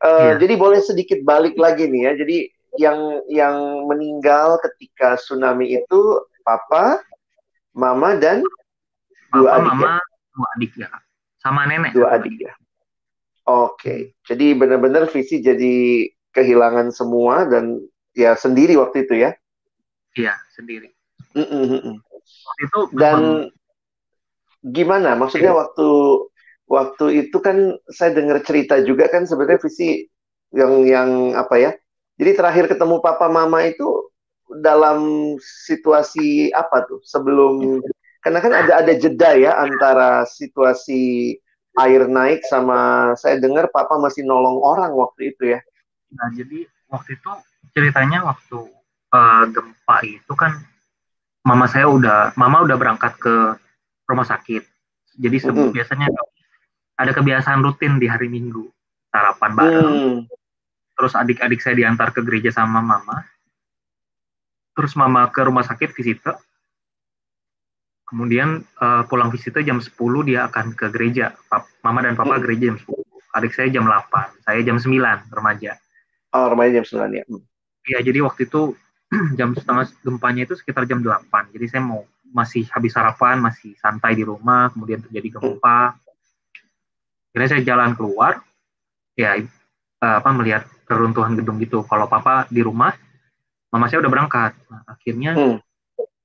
[0.01, 0.37] Uh, yeah.
[0.41, 2.11] Jadi boleh sedikit balik lagi nih ya.
[2.17, 2.37] Jadi
[2.81, 6.01] yang yang meninggal ketika tsunami itu
[6.41, 7.05] papa,
[7.77, 8.41] mama dan
[9.29, 10.01] dua Papa, adik mama, ya?
[10.33, 10.89] dua adik ya.
[11.37, 11.91] Sama nenek.
[11.93, 12.53] Dua adik ya.
[13.43, 17.83] Oke, jadi benar-benar visi jadi kehilangan semua dan
[18.15, 19.35] ya sendiri waktu itu ya?
[20.15, 20.89] Iya, sendiri.
[21.35, 21.93] Mm -mm,
[22.63, 23.51] Itu dan
[24.63, 25.19] gimana?
[25.19, 25.89] Maksudnya waktu
[26.65, 30.07] waktu itu kan saya dengar cerita juga kan sebenarnya visi
[30.55, 31.71] yang yang apa ya?
[32.15, 34.09] Jadi terakhir ketemu papa mama itu
[34.63, 37.03] dalam situasi apa tuh?
[37.03, 37.83] Sebelum
[38.23, 41.35] karena kan ada ada jeda ya antara situasi
[41.75, 45.59] air naik sama saya dengar papa masih nolong orang waktu itu ya.
[46.13, 47.31] nah jadi waktu itu
[47.73, 48.69] ceritanya waktu
[49.11, 50.61] uh, gempa itu kan
[51.41, 53.57] mama saya udah mama udah berangkat ke
[54.05, 54.63] rumah sakit.
[55.13, 55.71] Jadi Mm -mm.
[55.71, 56.07] biasanya
[56.93, 58.65] ada kebiasaan rutin di hari Minggu
[59.09, 59.93] sarapan bareng.
[59.93, 60.19] Hmm.
[60.93, 63.21] Terus adik-adik saya diantar ke gereja sama mama.
[64.73, 66.33] Terus mama ke rumah sakit visite.
[68.05, 69.89] Kemudian uh, pulang visite jam 10
[70.25, 71.33] dia akan ke gereja.
[71.49, 72.43] Pap- Mama dan papa Hmm.
[72.45, 73.01] gereja jam 10.
[73.33, 75.73] Adik saya jam 8, saya jam 9 remaja.
[76.29, 77.23] Oh, remaja jam 9 ya.
[77.25, 77.41] Hmm.
[77.89, 78.77] Iya, jadi waktu itu
[79.39, 81.49] jam setengah gempanya itu sekitar jam 8.
[81.53, 85.93] Jadi saya mau masih habis sarapan, masih santai di rumah, kemudian terjadi gempa.
[87.29, 88.41] Akhirnya saya jalan keluar,
[89.13, 89.47] ya eh,
[90.01, 91.85] apa melihat keruntuhan gedung gitu.
[91.85, 92.91] Kalau papa di rumah,
[93.69, 94.51] mama saya udah berangkat.
[94.67, 95.57] Nah, akhirnya Hmm.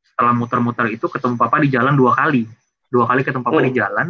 [0.03, 2.49] setelah muter-muter itu ketemu papa di jalan dua kali.
[2.89, 3.69] Dua kali ketemu papa Hmm.
[3.69, 4.07] di jalan.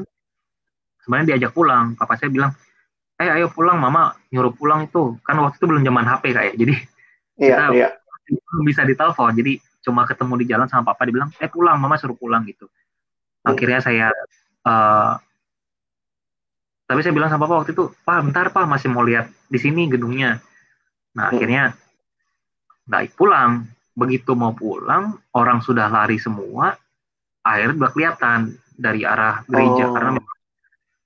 [1.02, 1.94] Sebenarnya diajak pulang.
[1.98, 2.54] Papa saya bilang,
[3.18, 5.18] eh ayo pulang, mama nyuruh pulang itu.
[5.26, 6.54] Kan waktu itu belum zaman HP kayak.
[6.56, 6.74] Jadi
[7.38, 7.88] Iya, Kita- iya.
[8.50, 12.16] belum bisa ditelepon jadi cuma ketemu di jalan sama papa dibilang eh pulang mama suruh
[12.16, 12.66] pulang gitu
[13.42, 14.06] akhirnya saya
[14.64, 15.12] eh,
[16.84, 19.86] tapi saya bilang sama papa waktu itu pak bentar pak masih mau lihat di sini
[19.86, 20.40] gedungnya
[21.12, 21.36] nah Hmm.
[21.36, 21.64] akhirnya
[22.88, 26.72] nggak pulang begitu mau pulang orang sudah lari semua
[27.42, 28.40] akhirnya udah kelihatan
[28.72, 29.92] dari arah gereja Oh.
[29.92, 30.10] karena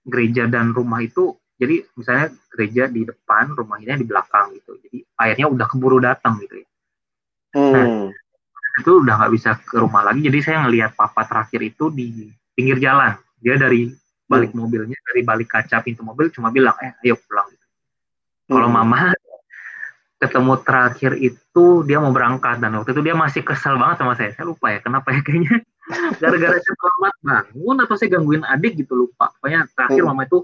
[0.03, 5.47] gereja dan rumah itu jadi misalnya gereja di depan rumahnya di belakang gitu jadi airnya
[5.49, 6.67] udah keburu datang gitu ya
[7.53, 8.09] Hmm.
[8.73, 10.25] Itu udah nggak bisa ke rumah lagi.
[10.25, 13.13] Jadi saya ngelihat papa terakhir itu di pinggir jalan.
[13.43, 13.93] Dia dari
[14.25, 17.53] balik mobilnya dari balik kaca pintu mobil cuma bilang eh ayo pulang.
[18.49, 18.77] Kalau Hmm.
[18.81, 19.13] mama
[20.23, 22.63] ketemu terakhir itu dia mau berangkat.
[22.63, 24.33] Dan waktu itu dia masih kesel banget sama saya.
[24.33, 25.61] Saya lupa ya kenapa ya kayaknya.
[26.23, 29.35] Gara-gara saya terlambat bangun atau saya gangguin adik gitu lupa.
[29.37, 30.17] Pokoknya terakhir Hmm.
[30.17, 30.39] mama itu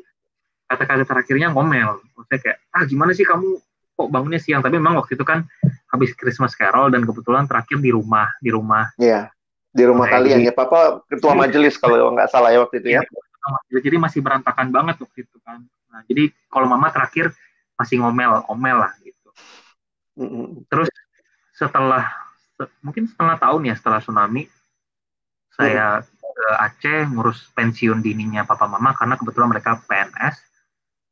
[0.69, 2.03] kata-kata terakhirnya ngomel.
[2.29, 3.57] Saya kayak ah gimana sih kamu?
[3.97, 4.61] Kok bangunnya siang?
[4.61, 5.49] Tapi memang waktu itu kan
[5.89, 9.33] habis Christmas Carol dan kebetulan terakhir di rumah di rumah Iya.
[9.69, 10.53] Di rumah Kayak kalian ya.
[10.53, 13.03] Papa ketua majelis kalau nggak salah ya waktu itu ya.
[13.73, 17.33] jadi masih berantakan banget waktu itu kan nah, jadi kalau mama terakhir
[17.75, 19.17] masih ngomel ngomel lah gitu
[20.19, 20.67] Hmm.
[20.67, 20.91] terus
[21.55, 22.11] setelah
[22.59, 24.51] se- mungkin setengah tahun ya setelah tsunami
[25.49, 30.37] saya ke Aceh ngurus pensiun dininya papa mama karena kebetulan mereka PNS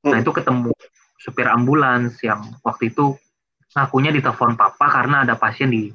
[0.04, 0.22] nah Hmm.
[0.22, 0.70] itu ketemu
[1.16, 3.14] supir ambulans yang waktu itu
[3.76, 5.92] ngakunya ditelepon papa karena ada pasien di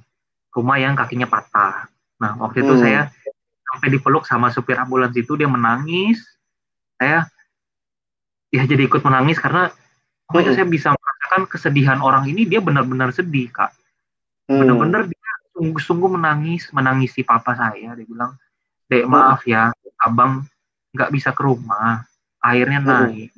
[0.54, 1.90] rumah yang kakinya patah
[2.22, 2.82] nah waktu itu Hmm.
[2.86, 3.02] saya
[3.74, 6.22] sampai dipeluk sama supir ambulans itu dia menangis
[7.02, 7.26] saya
[8.54, 9.74] ya jadi ikut menangis karena
[10.30, 10.58] pokoknya Hmm.
[10.62, 13.74] saya bisa merasakan kesedihan orang ini dia benar-benar sedih kak
[14.46, 14.62] Hmm.
[14.62, 18.38] bener-bener dia sungguh-sungguh menangis menangisi papa saya dia bilang
[18.86, 19.12] dek Hmm.
[19.18, 19.74] maaf ya
[20.06, 20.46] abang
[20.94, 22.06] nggak bisa ke rumah
[22.44, 22.90] airnya Hmm.
[23.10, 23.32] naik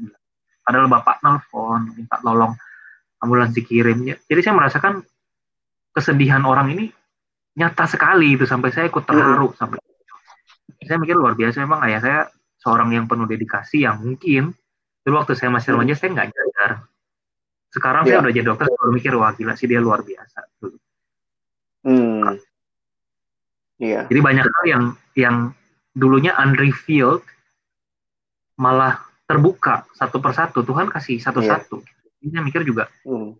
[0.65, 2.51] padahal bapak nelfon minta tolong
[3.23, 4.93] ambulans dikirim Ya, jadi saya merasakan
[5.89, 6.85] kesedihan orang ini
[7.53, 9.79] nyata sekali itu sampai saya ikut terharu sampai
[10.83, 12.19] saya mikir luar biasa memang ayah saya
[12.59, 14.51] seorang yang penuh dedikasi yang mungkin
[15.01, 15.79] dulu waktu saya masih Hmm.
[15.79, 16.71] remaja saya nggak nyadar
[17.69, 18.23] sekarang saya Iya.
[18.25, 20.77] udah jadi dokter baru mikir wah gila sih dia luar biasa dulu
[21.83, 22.39] Hmm.
[23.75, 24.07] Iya.
[24.07, 24.83] Jadi banyak hal yang
[25.19, 25.35] yang
[25.91, 27.19] dulunya unrevealed
[28.55, 30.63] malah terbuka satu persatu.
[30.63, 31.83] Tuhan kasih satu-satu.
[31.83, 33.35] Ini saya mikir juga Hmm.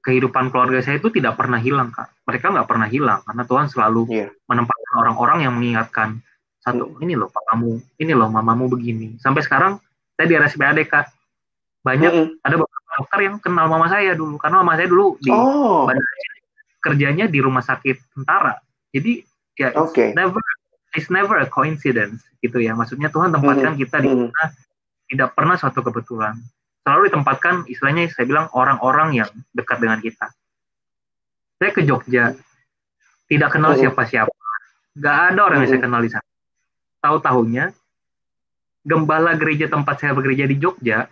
[0.00, 2.08] kehidupan keluarga saya itu tidak pernah hilang kak.
[2.24, 4.28] Mereka nggak pernah hilang karena Tuhan selalu Iya.
[4.48, 6.24] menempatkan orang-orang yang mengingatkan
[6.58, 9.20] satu ini loh papamu, ini loh mamamu begini.
[9.20, 9.76] Sampai sekarang
[10.16, 11.06] saya di RSPAD kak
[11.84, 12.28] banyak Hmm.
[12.40, 15.86] ada beberapa dokter yang kenal mama saya dulu karena mama saya dulu di Oh.
[16.78, 18.54] Kerjanya di rumah sakit tentara.
[18.94, 19.20] Jadi
[19.58, 20.14] ya it's Oke.
[20.14, 20.40] never
[20.96, 22.72] it's never a coincidence gitu ya.
[22.72, 24.30] Maksudnya Tuhan tempatkan kita di Hmm.
[24.32, 24.44] mana
[25.10, 26.38] tidak pernah suatu kebetulan.
[26.88, 30.32] Selalu ditempatkan istilahnya saya bilang orang-orang yang dekat dengan kita.
[31.60, 32.32] Saya ke Jogja
[33.28, 33.80] tidak kenal Hmm.
[33.84, 34.32] siapa-siapa.
[34.96, 35.88] Gak ada orang yang saya Hmm.
[35.92, 36.24] kenal di sana.
[37.04, 37.64] Tahu-tahunya
[38.88, 41.04] gembala gereja tempat saya bekerja di Jogja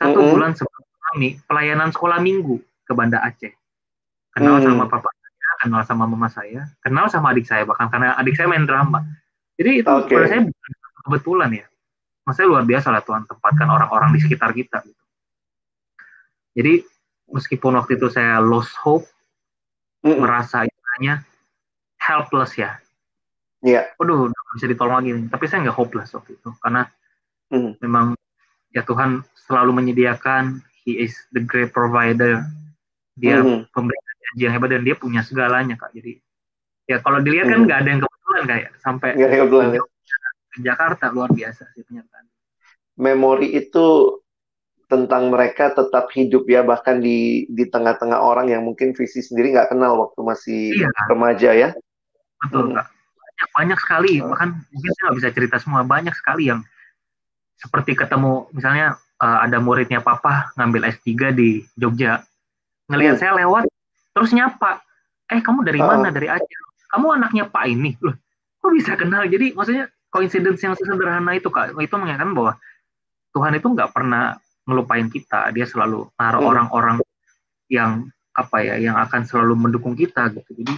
[0.00, 0.30] satu Hmm.
[0.32, 0.80] bulan sebelum
[1.12, 2.56] kami pelayanan sekolah minggu
[2.88, 3.52] ke Banda Aceh
[4.32, 4.64] kenal Hmm.
[4.64, 8.48] sama papa saya, kenal sama mama saya, kenal sama adik saya bahkan karena adik saya
[8.48, 9.04] main drama.
[9.60, 10.70] Jadi itu menurut saya bukan
[11.04, 11.66] kebetulan ya.
[12.22, 15.01] maksudnya luar biasa lah Tuhan tempatkan orang-orang di sekitar kita gitu.
[16.52, 16.84] Jadi
[17.32, 19.08] meskipun waktu itu saya lost hope,
[20.04, 20.18] mm -mm.
[20.20, 21.24] merasa istilahnya
[21.96, 22.76] helpless ya.
[23.62, 23.86] Iya.
[23.88, 23.96] Yeah.
[23.96, 25.26] Waduh, udah bisa ditolong lagi nih.
[25.30, 26.90] Tapi saya nggak hopeless waktu itu karena
[27.54, 27.78] mm.
[27.80, 28.18] memang
[28.74, 30.60] ya Tuhan selalu menyediakan.
[30.82, 32.42] He is the great provider.
[33.14, 33.70] Dia mm.
[33.70, 33.98] pemberi
[34.32, 35.94] janji yang hebat dan dia punya segalanya kak.
[35.94, 36.18] Jadi
[36.90, 37.82] ya kalau dilihat kan nggak mm.
[37.86, 39.82] ada yang kebetulan kayak sampai gak kebetulan, ya.
[40.52, 42.26] ke Jakarta luar biasa sih penyertaan.
[42.98, 44.18] Memori itu
[44.92, 49.72] tentang mereka tetap hidup ya bahkan di di tengah-tengah orang yang mungkin visi sendiri nggak
[49.72, 50.88] kenal waktu masih iya.
[51.08, 51.68] remaja ya.
[52.44, 52.84] Betul hmm.
[52.84, 54.28] Banyak banyak sekali hmm.
[54.28, 56.60] bahkan mungkin saya nggak bisa cerita semua banyak sekali yang
[57.56, 62.20] seperti ketemu misalnya uh, ada muridnya papa ngambil S3 di Jogja
[62.92, 63.22] ngelihat hmm.
[63.22, 63.64] saya lewat
[64.12, 64.82] terus nyapa
[65.32, 66.60] eh kamu dari mana dari Aceh
[66.92, 68.18] kamu anaknya Pak ini loh
[68.60, 72.52] kok bisa kenal jadi maksudnya coincidence yang sederhana itu kak itu mengingatkan bahwa
[73.32, 76.78] Tuhan itu nggak pernah ngelupain kita dia selalu naruh orang hmm.
[76.78, 76.96] orang-orang
[77.66, 77.92] yang
[78.32, 80.74] apa ya yang akan selalu mendukung kita gitu jadi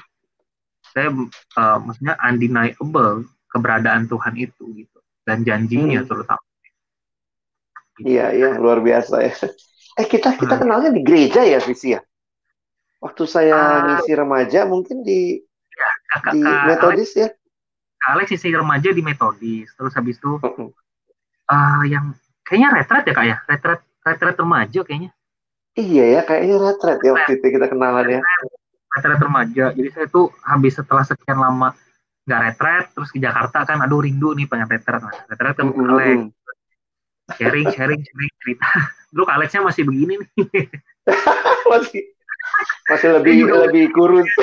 [0.94, 1.08] saya
[1.58, 6.08] uh, maksudnya undeniable keberadaan Tuhan itu gitu dan janjinya hmm.
[6.08, 6.44] terutama
[7.98, 8.08] gitu.
[8.08, 9.34] iya iya luar biasa ya
[10.00, 10.62] eh kita kita hmm.
[10.64, 12.00] kenalnya di gereja ya Visi ya
[13.04, 15.38] waktu saya uh, ngisi remaja mungkin di
[15.76, 17.28] ya, kakak, di metodis Alex, ya
[18.04, 20.40] Alex isi remaja di metodis terus habis itu.
[21.44, 23.36] Uh, yang kayaknya retret ya kak ya?
[23.48, 25.10] Retret retret remaja kayaknya.
[25.74, 28.20] Iya ya kayaknya retret ya waktu itu kita kenalan ya.
[28.94, 29.64] Retret remaja.
[29.74, 31.74] Jadi saya tuh habis setelah sekian lama
[32.24, 35.00] nggak retret terus ke Jakarta kan aduh rindu nih pengen retret.
[35.02, 35.90] Nah retret ke mm -hmm.
[35.90, 36.18] Alex.
[37.40, 38.68] Sharing sharing sharing cerita.
[39.14, 40.68] Dulu Alexnya masih begini nih.
[41.70, 42.14] Masih
[42.88, 44.28] masih lebih lebih kurus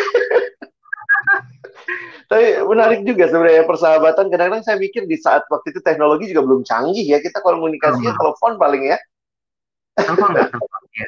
[2.31, 4.31] tapi menarik juga sebenarnya persahabatan.
[4.31, 7.19] Kadang-kadang saya mikir di saat waktu itu teknologi juga belum canggih ya.
[7.19, 8.19] Kita komunikasinya hmm.
[8.19, 8.97] telepon paling ya.
[9.99, 11.07] Telepon nggak telepon ya.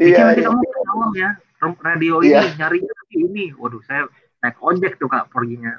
[0.00, 0.18] Iya.
[0.24, 0.48] Nanti iya.
[0.48, 1.30] kamu tolong ya.
[1.62, 2.42] Radio ini iya.
[2.58, 2.78] nyari
[3.14, 3.44] ini.
[3.54, 4.10] Waduh, saya
[4.42, 5.78] naik ojek tuh kak perginya.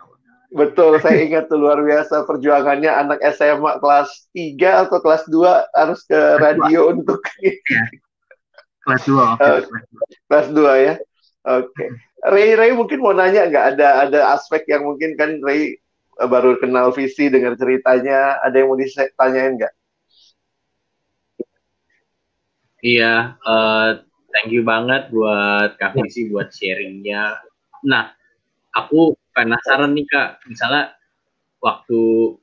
[0.53, 5.99] Betul, saya ingat tuh luar biasa perjuangannya anak SMA kelas 3 atau kelas 2 harus
[6.05, 7.83] ke radio untuk ya.
[8.85, 9.41] Kelas 2, oke.
[9.41, 9.81] Okay.
[10.29, 10.93] kelas 2 ya.
[11.49, 11.73] Oke.
[11.73, 11.89] Okay.
[12.23, 15.75] Ray Ray mungkin mau nanya nggak ada ada aspek yang mungkin kan Ray
[16.19, 19.73] eh, baru kenal visi dengar ceritanya ada yang mau ditanyain nggak?
[22.83, 24.03] Iya, uh,
[24.35, 27.39] thank you banget buat Kak Visi buat sharingnya.
[27.87, 28.11] Nah,
[28.75, 30.91] aku penasaran nih Kak, misalnya
[31.63, 32.35] waktu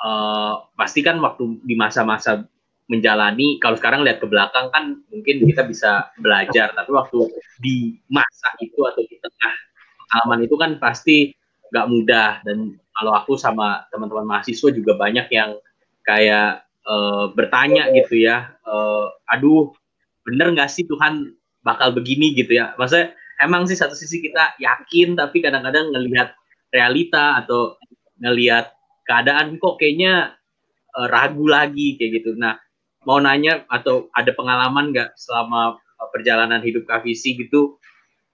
[0.00, 2.48] uh, pasti kan waktu di masa-masa
[2.88, 7.28] menjalani kalau sekarang lihat ke belakang kan mungkin kita bisa belajar tapi waktu
[7.60, 9.54] di masa itu atau di tengah
[10.08, 11.36] pengalaman itu kan pasti
[11.68, 12.30] nggak mudah.
[12.42, 15.60] Dan kalau aku sama teman-teman mahasiswa juga banyak yang
[16.08, 19.68] kayak uh, bertanya gitu ya uh, aduh
[20.24, 22.32] bener nggak sih Tuhan bakal begini?
[22.32, 22.72] gitu ya.
[22.80, 23.12] Maksudnya
[23.44, 26.32] emang sih satu sisi kita yakin tapi kadang-kadang ngelihat
[26.72, 27.76] realita atau
[28.18, 28.72] ngelihat
[29.04, 30.36] keadaan kok kayaknya
[30.96, 32.32] uh, ragu lagi kayak gitu.
[32.40, 32.56] Nah
[33.08, 37.80] mau nanya atau ada pengalaman nggak selama uh, perjalanan hidup Kavisi gitu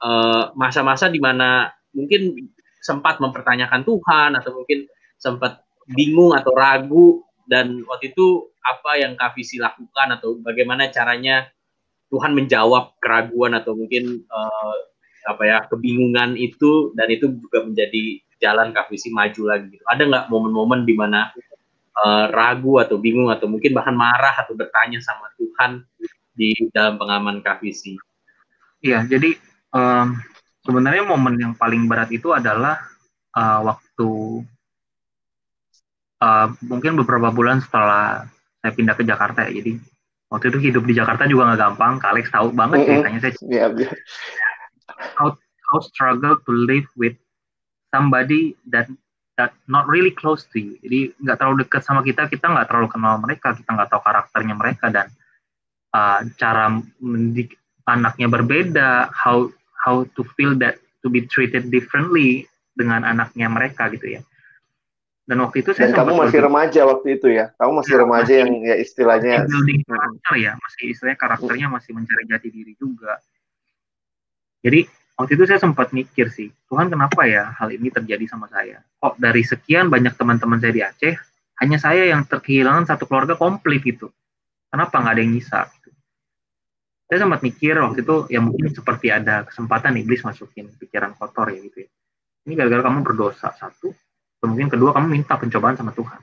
[0.02, 2.50] uh, masa-masa di mana mungkin
[2.82, 5.62] sempat mempertanyakan Tuhan atau mungkin sempat
[5.94, 11.46] bingung atau ragu dan waktu itu apa yang Kavisi lakukan atau bagaimana caranya
[12.10, 14.74] Tuhan menjawab keraguan atau mungkin uh,
[15.24, 19.84] apa ya kebingungan itu dan itu juga menjadi jalan Kavisi maju lagi gitu.
[19.88, 21.32] Ada nggak momen-momen di mana
[22.02, 25.86] uh, ragu atau bingung atau mungkin bahkan marah atau bertanya sama Tuhan
[26.34, 27.94] di dalam pengalaman kavisi.
[28.82, 29.38] Iya, jadi
[29.72, 30.18] um,
[30.66, 32.82] sebenarnya momen yang paling berat itu adalah
[33.32, 34.10] uh, waktu
[36.20, 38.26] uh, mungkin beberapa bulan setelah
[38.60, 39.62] saya pindah ke Jakarta ya.
[39.62, 39.78] Jadi
[40.28, 41.92] waktu itu hidup di Jakarta juga nggak gampang.
[42.02, 42.90] Kak Alex tahu banget mm -hmm.
[42.90, 43.32] ceritanya saya.
[43.46, 43.92] Yeah, yeah.
[45.16, 45.36] How,
[45.70, 47.16] how struggle to live with
[47.94, 48.90] somebody that
[49.36, 50.78] that not really close to you.
[50.82, 54.54] Jadi nggak terlalu dekat sama kita, kita nggak terlalu kenal mereka, kita nggak tahu karakternya
[54.54, 55.06] mereka dan
[55.94, 56.70] uh, cara
[57.02, 63.90] mendidik anaknya berbeda, how how to feel that to be treated differently dengan anaknya mereka
[63.92, 64.22] gitu ya.
[65.24, 68.24] Dan waktu itu saya Dan kamu masih remaja waktu itu ya, kamu masih ya, remaja
[68.28, 73.16] masih, yang ya istilahnya building karakter ya, masih istilahnya karakternya masih mencari jati diri juga.
[74.60, 78.82] Jadi waktu itu saya sempat mikir sih, Tuhan kenapa ya hal ini terjadi sama saya?
[78.98, 81.14] Kok dari sekian banyak teman-teman saya di Aceh,
[81.62, 84.10] hanya saya yang terkehilangan satu keluarga komplit gitu.
[84.70, 85.70] Kenapa nggak ada yang bisa?
[85.70, 85.90] Gitu.
[87.06, 91.62] Saya sempat mikir waktu itu, ya mungkin seperti ada kesempatan iblis masukin pikiran kotor ya
[91.62, 91.88] gitu ya.
[92.44, 96.20] Ini gara-gara kamu berdosa satu, atau mungkin kedua kamu minta pencobaan sama Tuhan.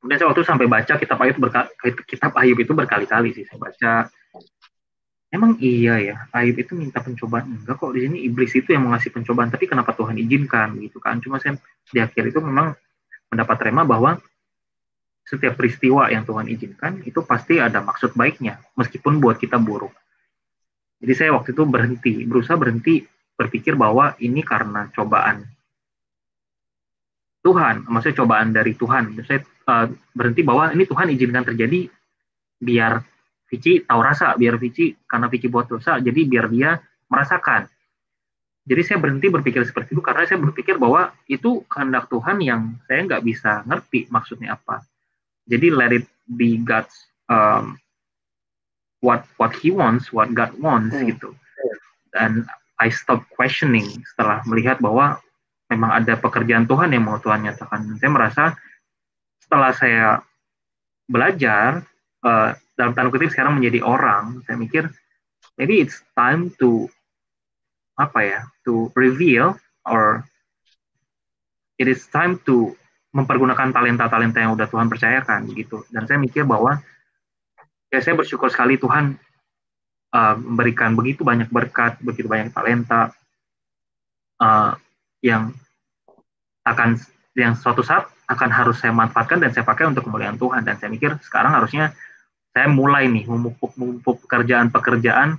[0.00, 1.68] kemudian saya waktu sampai baca kitab Ayub berkali,
[2.08, 3.92] kitab Ayub itu berkali-kali sih saya baca
[5.30, 7.62] emang iya ya Ayub itu minta pencobaan?
[7.62, 11.22] Enggak kok di sini iblis itu yang mengasih pencobaan tapi kenapa Tuhan izinkan gitu kan?
[11.22, 11.56] Cuma saya
[11.90, 12.74] di akhir itu memang
[13.30, 14.18] mendapat rema bahwa
[15.22, 19.94] setiap peristiwa yang Tuhan izinkan itu pasti ada maksud baiknya meskipun buat kita buruk.
[21.00, 23.06] Jadi saya waktu itu berhenti berusaha berhenti
[23.38, 25.46] berpikir bahwa ini karena cobaan
[27.40, 29.16] Tuhan maksudnya cobaan dari Tuhan.
[29.24, 29.40] Saya
[29.70, 31.88] uh, berhenti bahwa ini Tuhan izinkan terjadi
[32.60, 33.00] biar
[33.50, 36.78] Vici tahu rasa biar Vici karena Vici buat dosa jadi biar dia
[37.10, 37.66] merasakan
[38.64, 43.02] jadi saya berhenti berpikir seperti itu karena saya berpikir bahwa itu kehendak Tuhan yang saya
[43.04, 44.86] nggak bisa ngerti maksudnya apa
[45.50, 46.94] jadi let it be God's
[47.26, 47.74] um,
[49.02, 51.10] what what He wants, what God wants hmm.
[51.10, 51.34] gitu.
[52.14, 52.44] Dan
[52.80, 55.18] I stop questioning setelah melihat bahwa
[55.68, 57.98] memang ada pekerjaan Tuhan yang mau Tuhan nyatakan.
[57.98, 58.44] Saya merasa
[59.42, 60.06] setelah saya
[61.10, 61.82] belajar
[62.22, 64.88] uh, dalam tanda kutip sekarang menjadi orang, saya mikir
[65.60, 66.88] maybe it's time to
[68.00, 70.24] apa ya, to reveal or
[71.76, 72.72] it is time to
[73.12, 75.84] mempergunakan talenta-talenta yang udah Tuhan percayakan gitu.
[75.92, 76.80] Dan saya mikir bahwa
[77.92, 79.20] ya saya bersyukur sekali Tuhan
[80.16, 83.12] uh, memberikan begitu banyak berkat, begitu banyak talenta
[84.40, 84.72] uh,
[85.20, 85.52] yang
[86.64, 86.96] akan
[87.36, 90.62] yang suatu saat akan harus saya manfaatkan dan saya pakai untuk kemuliaan Tuhan.
[90.62, 91.92] Dan saya mikir sekarang harusnya
[92.50, 95.38] saya mulai nih memupuk-memupuk pekerjaan-pekerjaan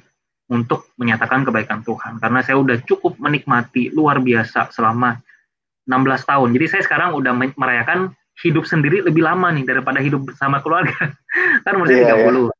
[0.52, 2.19] untuk menyatakan kebaikan Tuhan.
[2.19, 5.19] Karena saya udah cukup menikmati luar biasa selama
[5.88, 6.50] 16 tahun.
[6.56, 8.12] Jadi saya sekarang udah merayakan
[8.43, 10.95] hidup sendiri lebih lama nih daripada hidup bersama keluarga.
[11.65, 12.52] kan umur saya yeah, 30.
[12.52, 12.60] Yeah.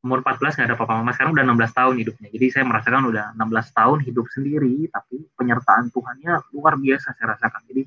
[0.00, 2.28] Umur 14 nggak ada papa mama, sekarang udah 16 tahun hidupnya.
[2.32, 7.60] Jadi saya merasakan udah 16 tahun hidup sendiri, tapi penyertaan Tuhannya luar biasa saya rasakan.
[7.68, 7.82] Jadi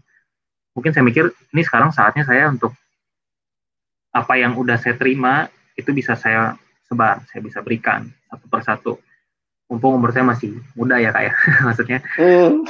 [0.77, 2.77] mungkin saya mikir ini sekarang saatnya saya untuk
[4.13, 6.53] apa yang udah saya terima itu bisa saya
[6.85, 8.93] sebar, saya bisa berikan satu persatu.
[9.65, 11.33] Mumpung umur saya masih muda ya kak ya,
[11.65, 11.99] maksudnya.
[12.21, 12.69] Mm.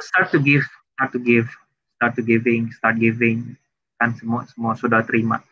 [0.00, 0.64] start to give,
[0.96, 1.50] start to give,
[1.98, 3.58] start to giving, start giving,
[3.98, 5.42] kan semua semua sudah terima.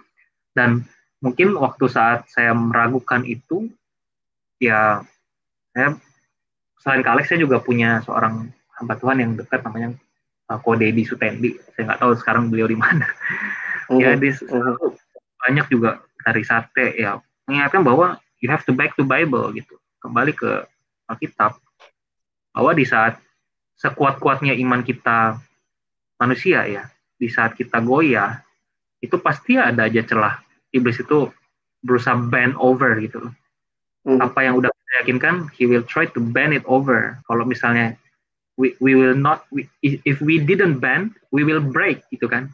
[0.54, 0.86] Dan
[1.20, 3.68] mungkin waktu saat saya meragukan itu,
[4.62, 5.02] ya
[5.74, 5.98] saya
[6.80, 9.98] selain Kalex saya juga punya seorang hamba Tuhan yang dekat namanya
[10.48, 11.52] uh, Kode di Sutendi.
[11.74, 13.04] Saya nggak tahu sekarang beliau di mana.
[13.88, 14.00] Uh-huh.
[14.04, 14.76] ya di uh-huh.
[15.40, 17.16] banyak juga dari sate ya
[17.48, 20.68] mengingatkan bahwa you have to back to Bible gitu, kembali ke
[21.10, 21.56] Alkitab.
[22.52, 23.18] Bahwa di saat
[23.80, 25.38] sekuat-kuatnya iman kita
[26.20, 26.84] manusia ya,
[27.16, 28.42] di saat kita goyah,
[29.00, 30.38] itu pasti ada aja celah.
[30.74, 31.30] Iblis itu
[31.82, 33.34] berusaha bend over gitu loh.
[34.04, 34.20] Hmm.
[34.20, 37.16] Apa yang udah kita yakinkan, he will try to bend it over.
[37.24, 37.94] Kalau misalnya
[38.58, 42.50] we, we will not, we, if we didn't bend, we will break gitu kan.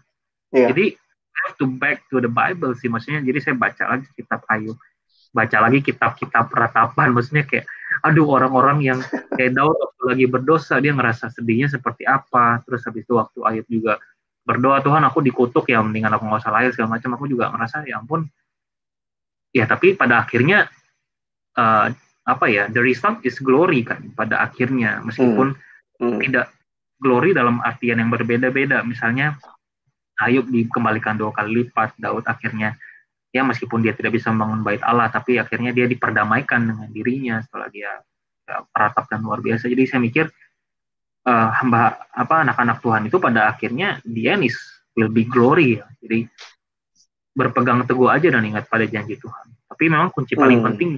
[0.53, 0.70] Yeah.
[0.70, 0.94] Jadi
[1.42, 3.23] have to back to the Bible sih maksudnya.
[3.25, 4.79] Jadi saya baca lagi kitab Ayub
[5.35, 7.66] baca lagi kitab-kitab ratapan maksudnya kayak
[8.07, 8.99] aduh orang-orang yang
[9.35, 13.66] kayak Daud waktu lagi berdosa dia ngerasa sedihnya seperti apa terus habis itu waktu ayat
[13.66, 13.99] juga
[14.47, 17.83] berdoa Tuhan aku dikutuk ya mendingan aku nggak usah lahir segala macam aku juga ngerasa
[17.83, 18.31] ya ampun
[19.51, 20.70] ya tapi pada akhirnya
[21.59, 21.90] uh,
[22.25, 25.59] apa ya the result is glory kan pada akhirnya meskipun
[25.99, 25.99] hmm.
[25.99, 26.18] Hmm.
[26.23, 26.55] tidak
[27.03, 29.35] glory dalam artian yang berbeda-beda misalnya
[30.22, 32.79] Ayub dikembalikan dua kali lipat Daud akhirnya
[33.35, 37.66] ya meskipun dia tidak bisa membangun bait Allah tapi akhirnya dia diperdamaikan dengan dirinya setelah
[37.66, 37.90] dia
[38.46, 40.31] ya, peratap dan luar biasa jadi saya mikir
[41.27, 44.55] uh, hamba apa anak-anak Tuhan itu pada akhirnya dia is
[44.94, 45.87] will be glory ya.
[45.98, 46.31] jadi
[47.35, 50.66] berpegang teguh aja dan ingat pada janji Tuhan tapi memang kunci paling hmm.
[50.70, 50.90] penting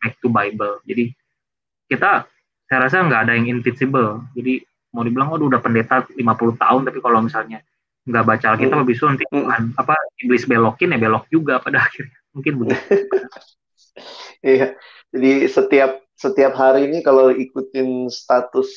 [0.00, 1.12] back to Bible jadi
[1.92, 2.24] kita
[2.64, 4.64] saya rasa nggak ada yang invincible jadi
[4.96, 6.16] mau dibilang oh udah pendeta 50
[6.56, 7.60] tahun tapi kalau misalnya
[8.04, 8.82] nggak baca Alkitab hmm.
[8.84, 9.80] habis itu nanti hmm.
[9.80, 12.78] apa iblis belokin ya belok juga pada akhirnya mungkin begitu.
[14.44, 14.76] Iya,
[15.14, 18.68] jadi setiap setiap hari ini kalau ikutin status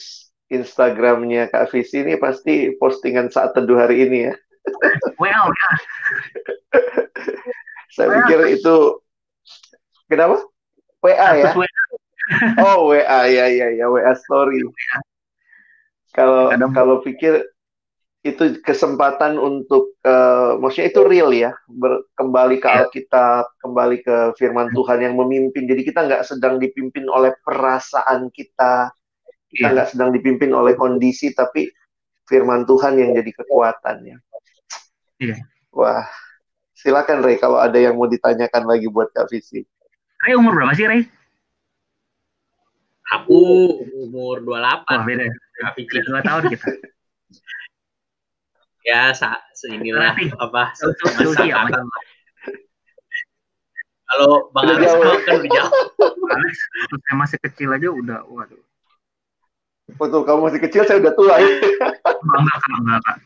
[0.47, 4.33] Instagramnya Kak Visi ini pasti postingan saat teduh hari ini ya.
[5.19, 5.69] Well, ya.
[7.97, 8.15] Saya well.
[8.23, 8.75] pikir itu
[10.07, 10.39] kenapa?
[11.01, 11.51] WA ya?
[11.51, 11.83] WA.
[12.61, 14.63] oh WA ya ya ya WA story.
[16.13, 17.43] Kalau kalau pikir
[18.33, 22.79] itu kesempatan untuk uh, maksudnya itu real ya ber, kembali ke yeah.
[22.83, 25.67] Alkitab kembali ke Firman Tuhan yang memimpin.
[25.67, 28.91] Jadi kita nggak sedang dipimpin oleh perasaan kita
[29.47, 29.73] kita iya.
[29.73, 31.71] nggak sedang dipimpin oleh kondisi tapi
[32.27, 34.17] Firman Tuhan yang jadi kekuatannya.
[35.71, 36.05] Wah
[36.77, 39.65] silakan Ray kalau ada yang mau ditanyakan lagi buat Kak Visi
[40.21, 41.01] Ray umur berapa sih Ray
[43.09, 43.39] aku
[44.07, 45.25] umur 28 oh, beda
[45.73, 46.67] 2 tahun kita
[48.87, 49.35] ya sa
[49.67, 50.71] inilah apa
[54.07, 55.71] kalau Bang Alex kan udah jauh.
[56.31, 56.55] Alex,
[57.03, 58.63] saya masih kecil aja udah, waduh.
[59.99, 61.35] Betul, kamu masih kecil, saya udah tua.
[61.39, 61.47] Ya?
[61.47, 63.17] enggak, enggak, enggak, enggak.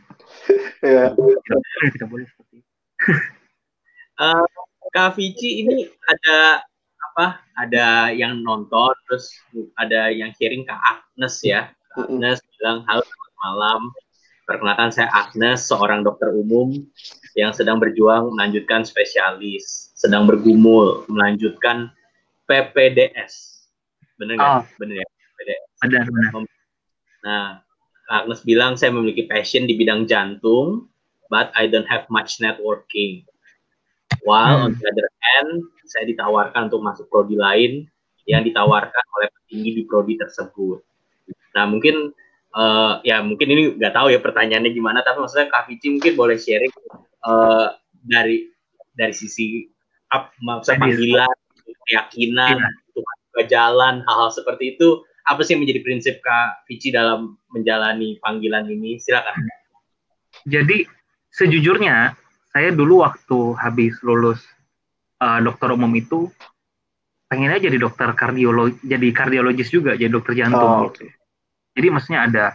[0.82, 1.06] Ya.
[1.94, 2.70] Tidak boleh seperti itu.
[4.18, 4.46] Uh,
[4.94, 6.66] Kak Vici ini ada
[7.14, 7.42] apa?
[7.58, 9.34] Ada yang nonton, terus
[9.78, 11.70] ada yang sharing ke Agnes ya.
[11.98, 13.06] Agnes bilang halo
[13.42, 13.90] malam.
[14.52, 16.76] Perkenalkan saya Agnes, seorang dokter umum
[17.40, 21.88] yang sedang berjuang melanjutkan spesialis, sedang bergumul melanjutkan
[22.52, 23.64] PPDS.
[24.20, 24.52] Benar nggak?
[24.52, 24.64] Oh.
[24.76, 25.08] Benar ya?
[25.08, 25.64] PPDS.
[25.88, 26.32] Benar, benar.
[27.24, 27.46] Nah,
[28.12, 30.92] Agnes bilang saya memiliki passion di bidang jantung,
[31.32, 33.24] but I don't have much networking.
[34.28, 34.66] While hmm.
[34.68, 37.88] on the other hand, saya ditawarkan untuk masuk prodi lain
[38.28, 40.84] yang ditawarkan oleh petinggi di prodi tersebut.
[41.56, 42.12] Nah, mungkin
[42.56, 46.38] uh, ya mungkin ini nggak tahu ya pertanyaannya gimana, tapi maksudnya Kak Vici mungkin boleh
[46.38, 46.74] sharing
[47.28, 48.52] uh, dari
[48.96, 49.68] dari sisi
[50.12, 51.36] up, maksudnya panggilan,
[51.88, 53.44] keyakinan, ya.
[53.48, 59.00] jalan, hal-hal seperti itu, apa sih yang menjadi prinsip Kak Vici dalam menjalani panggilan ini?
[59.00, 59.48] Silakan.
[60.48, 60.84] Jadi
[61.32, 62.16] sejujurnya
[62.52, 64.44] saya dulu waktu habis lulus
[65.24, 66.28] uh, dokter umum itu
[67.32, 70.92] pengennya jadi dokter kardiolog, jadi kardiologis juga, jadi dokter jantung.
[70.92, 71.16] Oh, okay.
[71.72, 72.46] Jadi maksudnya ada,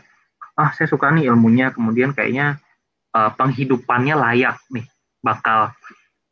[0.56, 2.60] ah saya suka nih ilmunya, kemudian kayaknya
[3.16, 4.84] uh, penghidupannya layak nih
[5.24, 5.72] bakal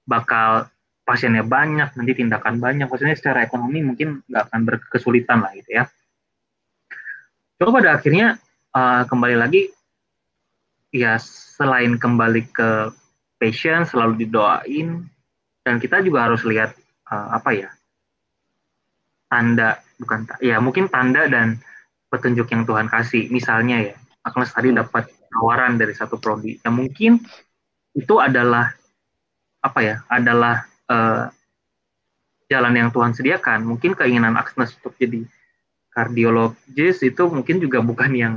[0.04, 0.68] bakal
[1.04, 2.88] pasiennya banyak nanti tindakan banyak.
[2.88, 5.84] Maksudnya secara ekonomi mungkin nggak akan berkesulitan lah gitu ya.
[7.60, 8.36] Coba pada akhirnya
[8.76, 9.70] uh, kembali lagi
[10.94, 12.70] ya selain kembali ke
[13.38, 15.06] passion selalu didoain
[15.66, 16.76] dan kita juga harus lihat
[17.10, 17.70] uh, apa ya
[19.26, 21.58] tanda bukan ya mungkin tanda dan
[22.14, 23.26] petunjuk yang Tuhan kasih.
[23.34, 26.62] Misalnya ya Agnes tadi dapat tawaran dari satu prodi.
[26.62, 27.12] Yang mungkin
[27.98, 28.70] itu adalah
[29.64, 31.26] apa ya adalah uh,
[32.46, 33.66] jalan yang Tuhan sediakan.
[33.66, 35.26] Mungkin keinginan Agnes untuk jadi
[35.90, 38.34] kardiologis itu mungkin juga bukan yang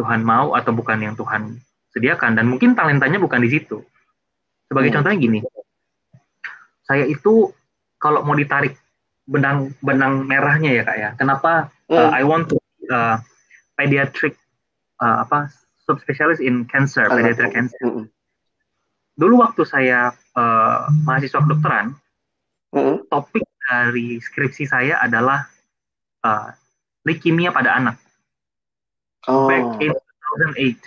[0.00, 1.60] Tuhan mau atau bukan yang Tuhan
[1.92, 2.40] sediakan.
[2.40, 3.84] Dan mungkin talentanya bukan di situ.
[4.72, 4.96] Sebagai hmm.
[4.96, 5.40] contohnya gini
[6.88, 7.52] saya itu
[8.00, 8.72] kalau mau ditarik
[9.28, 11.10] benang benang merahnya ya kak ya.
[11.20, 12.00] Kenapa hmm.
[12.00, 12.56] uh, I want to
[12.90, 13.16] uh,
[13.78, 14.34] pediatric
[15.00, 15.52] uh, apa
[15.88, 17.80] subspesialis in cancer, pediatric cancer.
[17.80, 18.06] Mm -hmm.
[19.18, 21.96] Dulu waktu saya uh, mahasiswa kedokteran,
[22.74, 22.96] mm -hmm.
[23.08, 25.48] topik dari skripsi saya adalah
[26.24, 26.52] uh,
[27.04, 27.96] leukemia pada anak.
[29.26, 29.48] Oh.
[29.48, 29.92] Back in
[30.56, 30.80] 2008,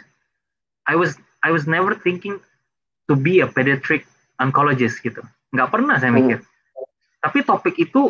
[0.90, 2.38] I was I was never thinking
[3.10, 4.06] to be a pediatric
[4.42, 5.22] oncologist gitu.
[5.54, 6.42] Nggak pernah saya mikir.
[6.42, 6.50] Mm.
[7.22, 8.10] Tapi topik itu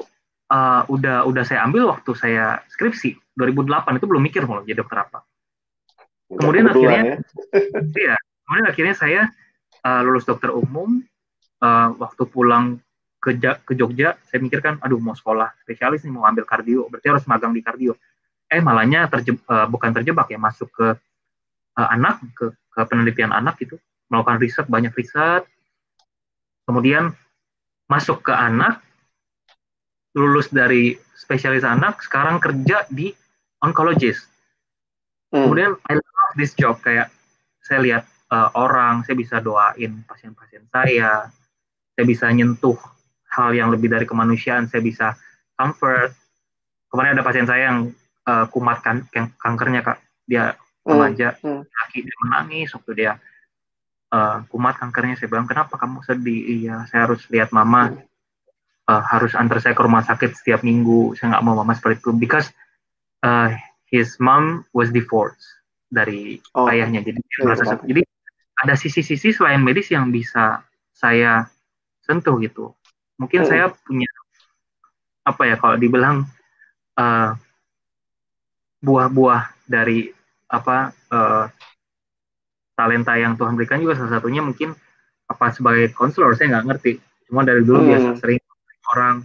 [0.51, 3.15] uh, udah udah saya ambil waktu saya skripsi.
[3.39, 5.23] 2008 itu belum mikir mau jadi dokter apa.
[6.27, 7.15] Kemudian akhirnya ya.
[8.03, 8.15] iya.
[8.43, 9.21] Kemudian akhirnya saya
[9.87, 10.99] uh, lulus dokter umum.
[11.61, 12.81] Uh, waktu pulang
[13.21, 16.91] ke ke Jogja saya mikirkan aduh mau sekolah spesialis nih mau ambil kardio.
[16.91, 17.95] Berarti harus magang di kardio.
[18.51, 20.87] Eh malahnya terje, uh, bukan terjebak ya masuk ke
[21.77, 23.79] uh, anak ke, ke penelitian anak itu
[24.11, 25.47] melakukan riset banyak riset.
[26.67, 27.15] Kemudian
[27.87, 28.83] masuk ke anak
[30.17, 33.11] lulus dari spesialis anak sekarang kerja di
[33.63, 34.27] oncologist
[35.31, 35.47] hmm.
[35.47, 35.99] kemudian I
[36.35, 37.11] this job kayak
[37.61, 41.29] saya lihat uh, orang, saya bisa doain pasien-pasien saya,
[41.93, 42.79] saya bisa nyentuh
[43.31, 45.15] hal yang lebih dari kemanusiaan, saya bisa
[45.55, 46.15] comfort.
[46.91, 47.79] Kemarin ada pasien saya yang
[48.27, 49.07] uh, kumat kan,
[49.39, 51.63] kankernya kak, dia hmm, remaja, hmm.
[51.63, 53.11] laki dia menangis waktu dia
[54.11, 55.15] uh, kumat kankernya.
[55.15, 56.41] Saya bilang kenapa kamu sedih?
[56.59, 57.95] Iya, saya harus lihat mama
[58.89, 61.13] uh, harus antar saya ke rumah sakit setiap minggu.
[61.19, 62.49] Saya nggak mau mama seperti itu because
[63.21, 63.53] uh,
[63.91, 65.43] his mom was divorced
[65.91, 66.71] dari oh.
[66.71, 67.03] ayahnya.
[67.03, 68.01] Jadi dia merasa ya, jadi
[68.61, 70.63] ada sisi-sisi selain medis yang bisa
[70.93, 71.49] saya
[72.05, 72.73] sentuh gitu.
[73.17, 73.49] Mungkin hmm.
[73.49, 74.09] saya punya
[75.21, 76.25] apa ya kalau dibilang
[76.97, 77.37] uh,
[78.81, 80.09] buah-buah dari
[80.49, 81.45] apa uh,
[82.73, 84.73] talenta yang Tuhan berikan juga salah satunya mungkin
[85.29, 86.91] apa sebagai konselor saya nggak ngerti.
[87.29, 87.89] Cuma dari dulu hmm.
[87.93, 88.40] biasa sering
[88.93, 89.15] orang.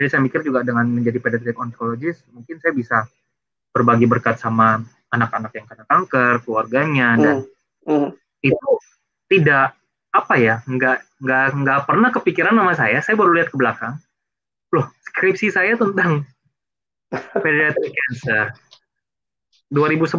[0.00, 3.04] Jadi saya mikir juga dengan menjadi pediatric oncologist mungkin saya bisa
[3.70, 4.80] berbagi berkat sama
[5.10, 7.20] anak-anak yang kena kanker, keluarganya mm.
[7.20, 7.36] dan
[7.86, 8.10] mm.
[8.46, 8.70] itu
[9.30, 9.74] tidak
[10.10, 12.98] apa ya, nggak nggak nggak pernah kepikiran sama saya.
[13.02, 13.98] Saya baru lihat ke belakang,
[14.74, 16.26] loh skripsi saya tentang
[17.44, 18.54] pediatric cancer.
[19.70, 20.18] 2011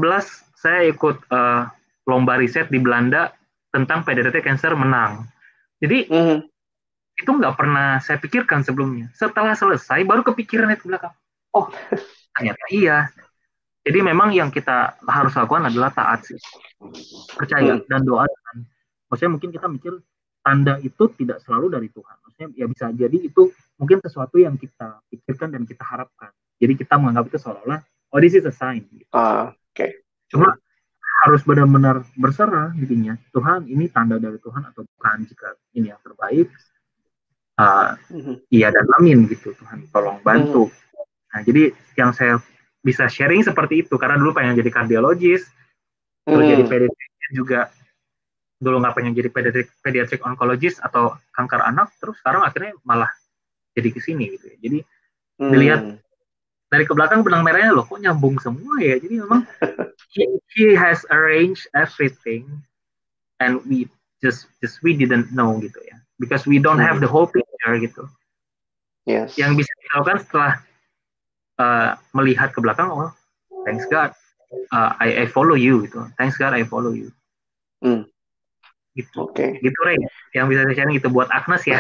[0.56, 1.68] saya ikut uh,
[2.08, 3.36] lomba riset di Belanda
[3.72, 5.28] tentang pediatric cancer menang.
[5.82, 6.51] Jadi mm.
[7.18, 9.12] Itu nggak pernah saya pikirkan sebelumnya.
[9.16, 11.14] Setelah selesai baru kepikiran itu belakang.
[11.52, 11.68] Oh
[12.36, 12.98] ternyata iya
[13.82, 16.38] jadi memang yang kita harus lakukan adalah taat sih,
[17.34, 17.90] percaya hmm.
[17.90, 18.26] dan doa
[19.10, 19.94] maksudnya mungkin kita mikir
[20.42, 25.04] tanda itu tidak selalu dari Tuhan maksudnya ya bisa jadi itu mungkin sesuatu yang kita
[25.12, 27.82] pikirkan dan kita harapkan jadi kita menganggap itu seolah-olah
[28.16, 29.12] oh this is a sign gitu.
[29.12, 29.76] Ah, oke.
[29.76, 29.92] Okay.
[30.32, 30.56] cuma
[31.28, 36.50] harus benar-benar berserah intinya Tuhan ini tanda dari Tuhan atau bukan jika ini yang terbaik
[37.62, 38.36] uh, mm-hmm.
[38.50, 41.30] iya dan amin gitu Tuhan tolong bantu mm-hmm.
[41.32, 41.64] nah jadi
[41.96, 42.42] yang saya
[42.82, 45.46] bisa sharing seperti itu karena dulu pengen jadi kardiologis
[46.26, 46.70] terus jadi hmm.
[46.70, 47.60] pediatrik juga
[48.62, 53.10] dulu nggak pengen jadi pediatrik pediatrik onkologis atau kanker anak terus sekarang akhirnya malah
[53.78, 54.80] jadi ke sini gitu ya jadi
[55.42, 55.52] hmm.
[55.54, 55.82] dilihat
[56.72, 59.46] dari ke belakang benang merahnya loh kok nyambung semua ya jadi memang
[60.14, 60.26] he,
[60.58, 62.46] he has arranged everything
[63.42, 63.86] and we
[64.22, 67.41] just just we didn't know gitu ya because we don't have the whole picture
[67.80, 68.04] gitu.
[69.02, 69.34] Yes.
[69.34, 70.54] yang bisa dilakukan setelah
[71.58, 73.10] uh, melihat ke belakang oh
[73.66, 74.14] thanks God
[74.72, 76.06] uh, I, I follow you gitu.
[76.20, 77.10] Thanks God I follow you.
[77.82, 78.06] Hmm.
[78.94, 79.32] gitu.
[79.32, 79.40] Oke.
[79.40, 79.50] Okay.
[79.64, 79.98] gitu Ray.
[80.36, 81.80] Yang bisa saya sharing itu buat Agnes ya.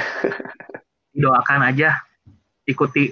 [1.21, 1.99] Doakan aja.
[2.65, 3.11] Ikuti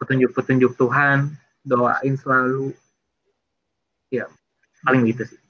[0.00, 1.36] petunjuk-petunjuk Tuhan.
[1.62, 2.72] Doain selalu.
[4.08, 4.24] Ya
[4.82, 5.40] paling gitu sih.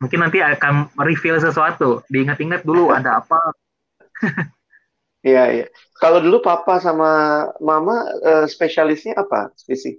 [0.00, 2.04] Mungkin nanti akan reveal sesuatu.
[2.08, 3.38] Diingat-ingat dulu ada apa
[5.24, 5.66] Iya, iya.
[5.96, 9.96] Kalau dulu papa sama mama uh, spesialisnya apa, spesi?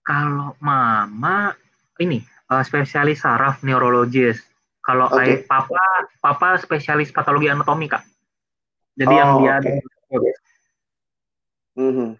[0.00, 1.52] Kalau mama
[2.00, 4.40] ini uh, spesialis saraf neurologis.
[4.80, 5.44] Kalau okay.
[5.44, 8.02] papa papa spesialis patologi anatomi kak.
[8.96, 9.78] Jadi oh, yang dia okay.
[11.78, 12.10] mm -hmm.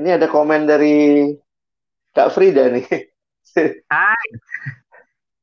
[0.00, 1.28] Ini ada komen dari
[2.14, 2.86] Kak Frida nih.
[3.90, 4.26] Hai.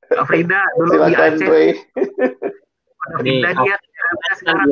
[0.08, 1.16] Kak Frida dulu Silakan, di
[1.46, 1.68] Aceh.
[3.16, 3.50] Frida
[4.38, 4.70] sekarang.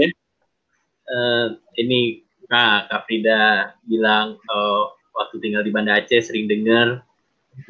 [1.06, 4.84] Uh, ini Kak, Kak Frida bilang uh,
[5.16, 7.02] waktu tinggal di Banda Aceh sering dengar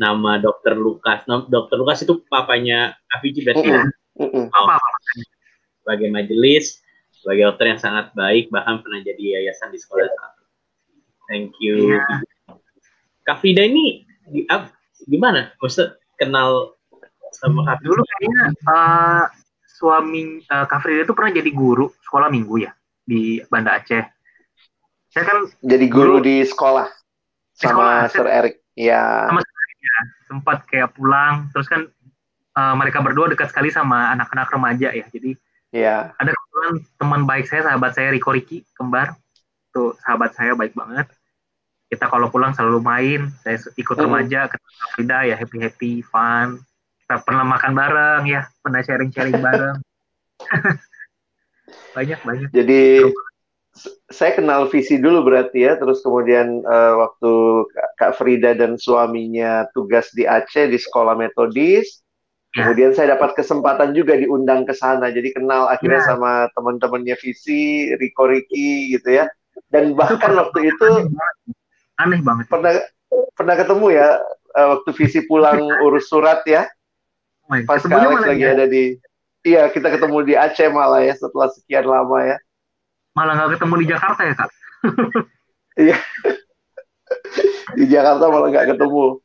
[0.01, 1.24] nama Dokter Lukas.
[1.30, 3.84] Nah, Dokter Lukas itu papanya Afiji berarti ya?
[4.18, 4.68] Oh,
[5.84, 6.82] sebagai majelis,
[7.13, 10.09] sebagai dokter yang sangat baik, bahkan pernah jadi yayasan di sekolah.
[11.30, 11.97] Thank you.
[11.99, 12.22] Yeah.
[13.26, 14.05] Kak Frida ini
[15.05, 15.53] gimana?
[15.61, 16.78] Maksud kenal
[17.36, 19.26] sama Kak Dulu kayaknya uh,
[19.76, 22.71] suami uh, Kak Frida itu pernah jadi guru sekolah minggu ya
[23.03, 24.03] di Banda Aceh.
[25.11, 26.88] Saya kan jadi guru, guru di sekolah
[27.55, 28.63] sama Sir Eric.
[28.76, 29.28] Ya.
[29.28, 29.97] Sama ya,
[30.28, 31.88] sempat kayak pulang terus kan
[32.55, 35.05] uh, mereka berdua dekat sekali sama anak-anak remaja ya.
[35.11, 35.36] Jadi
[35.76, 36.15] ya.
[36.15, 39.19] ada kebetulan teman baik saya, sahabat saya Riko Riki kembar.
[39.76, 41.11] Tuh sahabat saya baik banget.
[41.86, 44.03] Kita kalau pulang selalu main, saya ikut hmm.
[44.09, 46.63] remaja ketemu Frida ya happy-happy, fun.
[47.06, 49.78] Kita pernah makan bareng ya, pernah sharing-sharing bareng.
[51.95, 52.49] banyak banyak.
[52.49, 53.06] Jadi
[54.10, 57.34] saya kenal visi dulu berarti ya, terus kemudian uh, waktu
[58.01, 62.01] Kak Frida dan suaminya tugas di Aceh di sekolah metodis,
[62.56, 62.66] ya.
[62.66, 66.08] kemudian saya dapat kesempatan juga diundang ke sana, jadi kenal akhirnya ya.
[66.10, 69.30] sama teman-temannya visi, Riko Riki gitu ya,
[69.70, 70.88] dan bahkan itu waktu itu
[71.99, 72.45] aneh banget.
[72.47, 72.74] Pernah
[73.36, 74.08] pernah ketemu ya
[74.56, 76.64] uh, waktu visi pulang urus surat ya,
[77.46, 78.54] oh pas Kak Alex lagi ya?
[78.58, 78.84] ada di,
[79.46, 82.38] iya kita ketemu di Aceh malah ya setelah sekian lama ya.
[83.16, 84.52] Malah nggak ketemu di Jakarta ya kak?
[85.76, 86.00] Iya.
[87.76, 89.20] Di Jakarta malah nggak ketemu.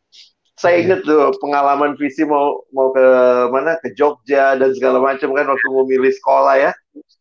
[0.59, 0.83] Saya iya.
[0.83, 3.07] ingat tuh pengalaman visi mau mau ke
[3.55, 3.79] mana?
[3.79, 6.71] Ke Jogja dan segala macam kan waktu mau milih sekolah ya,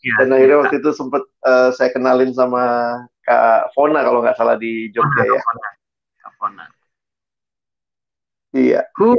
[0.02, 0.62] ya dan akhirnya ya.
[0.66, 5.42] waktu itu sempat uh, saya kenalin sama Kak Fona kalau nggak salah di Jogja ya.
[6.26, 6.66] Kak Fona.
[8.58, 8.82] Iya.
[8.98, 9.16] Huh.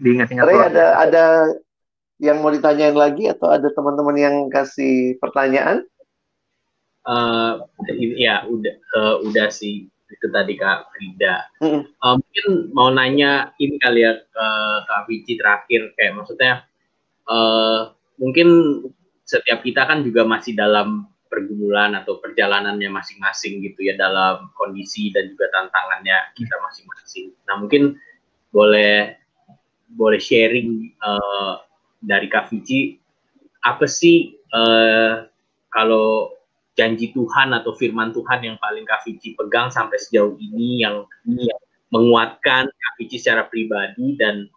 [0.00, 1.24] Diingat-ingat ada ada
[2.20, 5.84] yang mau ditanyain lagi atau ada teman-teman yang kasih pertanyaan?
[7.08, 7.64] Uh,
[8.20, 11.48] ya udah uh, udah sih itu tadi Kak Frida.
[11.64, 11.88] Mm.
[11.96, 12.46] Uh, mungkin
[12.76, 14.46] mau nanya ini kali ya ke
[14.84, 16.68] Kak Vici terakhir kayak maksudnya
[17.30, 18.48] uh, mungkin
[19.24, 25.30] setiap kita kan juga masih dalam pergumulan atau perjalanannya masing-masing gitu ya dalam kondisi dan
[25.30, 27.30] juga tantangannya kita masing-masing.
[27.46, 27.96] Nah mungkin
[28.50, 29.19] boleh
[29.90, 31.62] boleh sharing uh,
[32.00, 32.96] dari Kak Vici,
[33.60, 35.26] apa sih uh,
[35.68, 36.32] kalau
[36.78, 41.60] janji Tuhan atau firman Tuhan yang paling Kak Vici pegang sampai sejauh ini yang, yang
[41.92, 44.48] menguatkan Kak Vici secara pribadi dan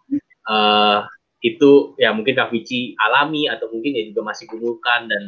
[0.48, 1.04] uh,
[1.44, 5.22] itu ya mungkin Kak Vici alami atau mungkin ya juga masih gumulkan dan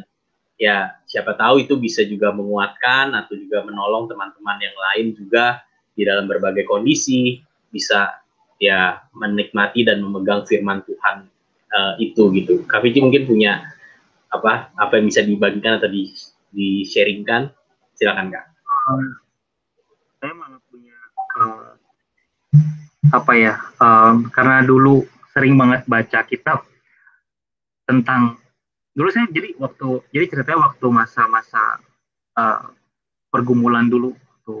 [0.57, 5.61] ya siapa tahu itu bisa juga menguatkan atau juga menolong teman-teman yang lain juga
[5.93, 7.37] di dalam berbagai kondisi
[7.69, 8.09] bisa
[8.57, 11.29] ya menikmati dan memegang firman Tuhan
[11.73, 12.65] uh, itu gitu.
[12.65, 13.77] Kak mungkin punya
[14.27, 16.11] apa apa yang bisa dibagikan atau di
[16.51, 17.47] di sharingkan
[17.95, 18.45] silakan kak.
[18.87, 19.03] Um,
[20.19, 20.97] saya malah punya
[21.39, 21.71] uh,
[23.13, 26.65] apa ya um, karena dulu sering banget baca kitab
[27.87, 28.35] tentang
[28.97, 31.79] dulu saya jadi waktu jadi ceritanya waktu masa-masa
[32.35, 32.73] uh,
[33.29, 34.55] pergumulan dulu waktu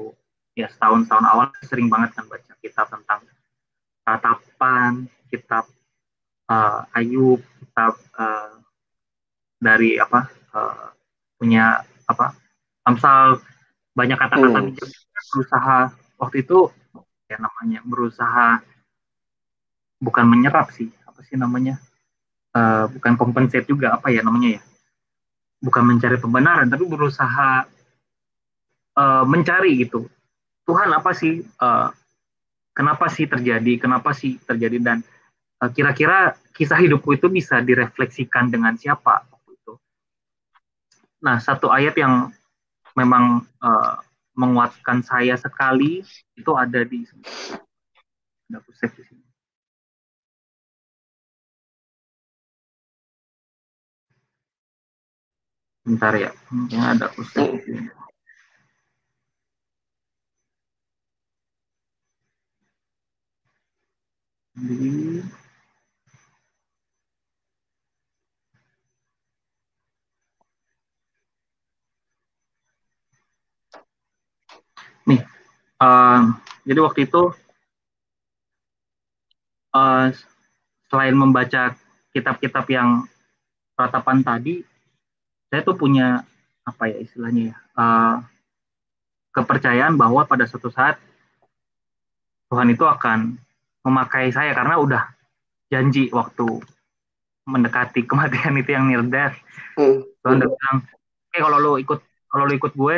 [0.55, 3.25] ya setahun tahun awal sering banget kan baca kitab tentang
[4.07, 5.67] tatapan kitab
[6.47, 8.55] uh, Ayub kitab uh,
[9.59, 10.95] dari apa uh,
[11.35, 12.31] punya apa
[12.87, 13.43] Amsal
[13.91, 14.79] banyak kata-kata hmm.
[15.35, 16.71] berusaha waktu itu
[17.27, 18.63] ya namanya berusaha
[19.99, 21.75] bukan menyerap sih apa sih namanya
[22.55, 24.63] uh, bukan kompensat juga apa ya namanya ya
[25.59, 27.67] bukan mencari pembenaran tapi berusaha
[28.95, 30.07] uh, mencari gitu
[30.63, 31.91] Tuhan apa sih uh,
[32.77, 34.97] kenapa sih terjadi kenapa sih terjadi dan
[35.65, 39.73] uh, kira-kira kisah hidupku itu bisa direfleksikan dengan siapa waktu itu
[41.25, 42.29] nah satu ayat yang
[42.93, 43.97] memang uh,
[44.37, 46.05] menguatkan saya sekali
[46.37, 47.01] itu ada di
[48.47, 49.25] ada aku save di sini.
[55.83, 57.96] Bentar ya, mungkin ada aku save di sini.
[64.57, 64.73] Nih,
[75.77, 76.33] uh,
[76.65, 77.29] jadi waktu itu
[79.77, 80.09] uh,
[80.89, 81.77] selain membaca
[82.09, 83.05] kitab-kitab yang
[83.77, 84.65] ratapan tadi,
[85.53, 86.25] saya tuh punya
[86.65, 88.25] apa ya istilahnya ya uh,
[89.37, 90.97] kepercayaan bahwa pada suatu saat
[92.49, 93.37] Tuhan itu akan
[93.87, 95.03] memakai saya karena udah
[95.71, 96.47] janji waktu
[97.47, 99.39] mendekati kematian itu yang near death.
[99.79, 100.03] Hmm.
[100.03, 102.97] Tuhan udah bilang, "Oke, hey, kalau lo ikut kalau lo ikut gue,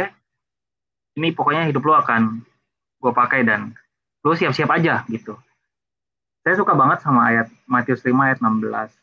[1.21, 2.41] ini pokoknya hidup lo akan
[2.99, 3.77] gue pakai dan
[4.25, 5.37] lo siap-siap aja gitu.
[6.41, 8.99] Saya suka banget sama ayat Matius 5 ayat 16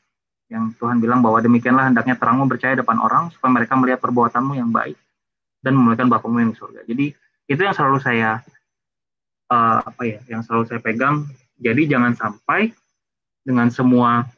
[0.47, 4.70] yang Tuhan bilang bahwa demikianlah hendaknya terangmu percaya depan orang supaya mereka melihat perbuatanmu yang
[4.70, 4.95] baik
[5.61, 6.80] dan memuliakan Bapamu yang di surga.
[6.87, 7.07] Jadi
[7.51, 8.43] itu yang selalu saya
[9.51, 11.26] uh, apa ya, yang selalu saya pegang.
[11.57, 12.68] Jadi jangan sampai
[13.40, 14.28] dengan semua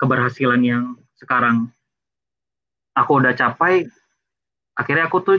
[0.00, 0.84] keberhasilan yang
[1.14, 1.70] sekarang
[2.98, 3.86] aku udah capai,
[4.74, 5.38] akhirnya aku tuh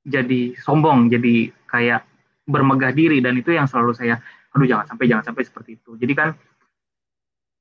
[0.00, 2.08] jadi sombong, jadi kayak
[2.48, 3.20] bermegah diri.
[3.20, 4.16] Dan itu yang selalu saya,
[4.56, 5.94] aduh jangan sampai jangan sampai seperti itu.
[6.00, 6.32] Jadi kan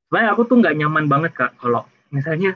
[0.08, 2.56] sebenarnya aku tuh nggak nyaman banget kak kalau misalnya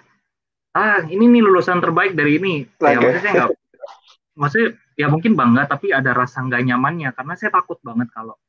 [0.74, 3.52] ah ini nih lulusan terbaik dari ini, ya maksudnya saya nggak,
[4.34, 7.12] maksudnya ya mungkin bangga tapi ada rasa nggak nyamannya.
[7.14, 8.40] Karena saya takut banget kalau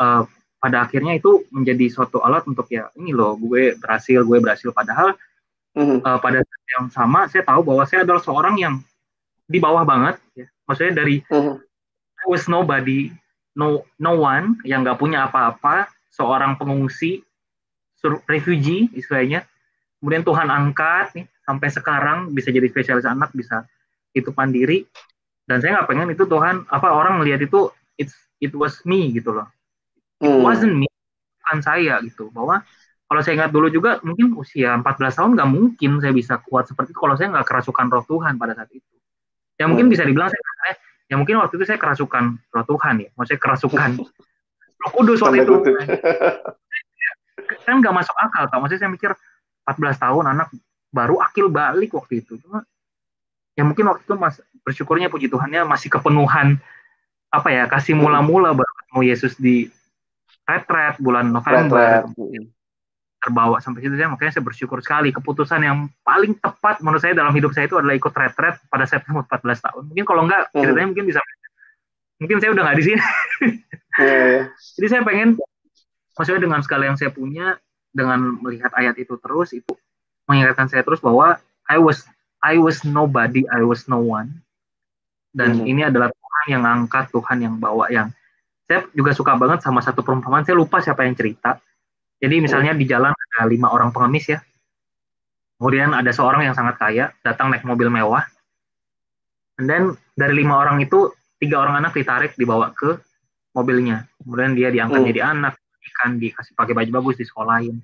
[0.00, 0.24] uh,
[0.64, 4.72] pada akhirnya itu menjadi suatu alat untuk ya ini loh gue berhasil gue berhasil.
[4.72, 5.12] Padahal
[5.76, 6.00] mm-hmm.
[6.00, 8.80] uh, pada saat yang sama saya tahu bahwa saya adalah seorang yang
[9.44, 10.48] di bawah banget ya.
[10.64, 11.60] Maksudnya dari uh-huh.
[12.24, 13.12] I was nobody
[13.52, 17.20] no no one yang nggak punya apa-apa seorang pengungsi
[18.24, 19.44] refugee istilahnya.
[20.00, 23.68] Kemudian Tuhan angkat nih sampai sekarang bisa jadi spesialis anak bisa
[24.16, 24.88] itu mandiri.
[25.44, 27.68] Dan saya nggak pengen itu Tuhan apa orang melihat itu
[28.00, 29.44] it's it was me gitu loh
[30.20, 30.42] it hmm.
[30.44, 30.86] wasn't me
[31.40, 32.30] bukan saya gitu.
[32.30, 32.62] Bahwa
[33.04, 36.94] kalau saya ingat dulu juga mungkin usia 14 tahun nggak mungkin saya bisa kuat seperti
[36.94, 38.94] itu kalau saya nggak kerasukan roh Tuhan pada saat itu.
[39.54, 40.42] Ya mungkin bisa dibilang saya
[41.04, 43.90] ya mungkin waktu itu saya kerasukan roh Tuhan ya, maksudnya kerasukan
[44.82, 45.54] roh kudus waktu itu.
[47.68, 49.10] kan nggak masuk akal tau, maksudnya saya mikir
[49.68, 50.48] 14 tahun anak
[50.88, 52.40] baru akil balik waktu itu.
[52.40, 52.64] Cuma
[53.54, 56.58] ya mungkin waktu itu mas bersyukurnya puji Tuhannya masih kepenuhan
[57.28, 59.68] apa ya kasih mula-mula baru ketemu Yesus di
[60.44, 62.08] retret bulan November.
[62.08, 62.54] Retret
[63.24, 67.32] terbawa sampai situ saya makanya saya bersyukur sekali keputusan yang paling tepat menurut saya dalam
[67.32, 70.60] hidup saya itu adalah ikut retret pada saat umur 14 tahun mungkin kalau enggak hmm.
[70.60, 71.20] ceritanya mungkin bisa
[72.20, 74.38] mungkin saya udah nggak di sini hmm.
[74.76, 75.40] jadi saya pengen
[76.12, 77.56] maksudnya dengan segala yang saya punya
[77.96, 79.72] dengan melihat ayat itu terus itu
[80.28, 82.04] mengingatkan saya terus bahwa I was
[82.44, 84.44] I was nobody I was no one
[85.32, 85.70] dan hmm.
[85.70, 88.12] ini adalah Tuhan yang angkat Tuhan yang bawa yang
[88.64, 91.60] saya juga suka banget sama satu perumpamaan saya lupa siapa yang cerita
[92.24, 94.40] jadi misalnya di jalan ada lima orang pengemis ya,
[95.60, 98.24] kemudian ada seorang yang sangat kaya datang naik mobil mewah,
[99.60, 102.96] and then dari lima orang itu tiga orang anak ditarik dibawa ke
[103.52, 105.08] mobilnya, kemudian dia diangkat hmm.
[105.12, 107.76] jadi anak, ikan dikasih pakai baju bagus di sekolahin.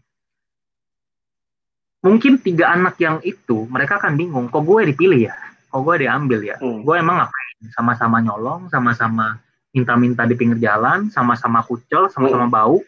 [2.00, 5.36] Mungkin tiga anak yang itu mereka akan bingung, kok gue dipilih ya,
[5.68, 6.80] kok gue diambil ya, hmm.
[6.80, 7.56] gue emang ngapain?
[7.76, 9.36] Sama-sama nyolong, sama-sama
[9.70, 12.54] minta-minta di pinggir jalan, sama-sama kucel, sama-sama hmm.
[12.54, 12.78] bau,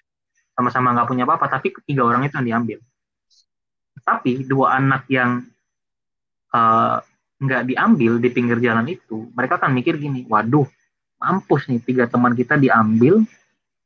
[0.56, 2.78] sama-sama nggak punya apa-apa tapi ketiga orang itu yang diambil
[4.02, 5.46] tapi dua anak yang
[6.52, 6.98] uh,
[7.42, 10.66] nggak diambil di pinggir jalan itu mereka akan mikir gini waduh
[11.22, 13.22] mampus nih tiga teman kita diambil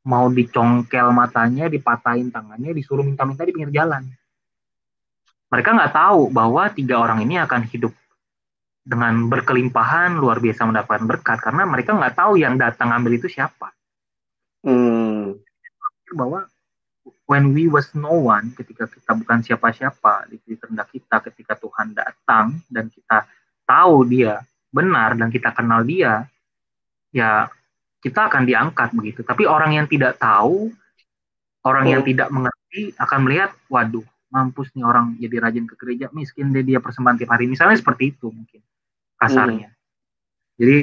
[0.07, 4.07] mau dicongkel matanya, dipatahin tangannya, disuruh minta-minta di pinggir jalan.
[5.51, 7.91] Mereka nggak tahu bahwa tiga orang ini akan hidup
[8.87, 13.75] dengan berkelimpahan luar biasa mendapatkan berkat karena mereka nggak tahu yang datang ambil itu siapa.
[14.63, 15.35] Hmm.
[16.15, 16.47] Bahwa
[17.27, 22.63] when we was no one, ketika kita bukan siapa-siapa di rendah kita, ketika Tuhan datang
[22.71, 23.27] dan kita
[23.67, 24.39] tahu dia
[24.71, 26.23] benar dan kita kenal dia,
[27.11, 27.51] ya
[27.99, 29.19] kita akan diangkat begitu.
[29.27, 30.71] Tapi orang yang tidak tahu,
[31.67, 31.91] orang oh.
[31.91, 36.63] yang tidak mengerti akan melihat, waduh, mampus nih orang jadi rajin ke gereja, miskin deh
[36.63, 37.51] dia persembahan tiap hari.
[37.51, 38.63] Misalnya seperti itu mungkin
[39.17, 39.69] kasarnya.
[39.69, 39.77] Hmm.
[40.57, 40.77] Jadi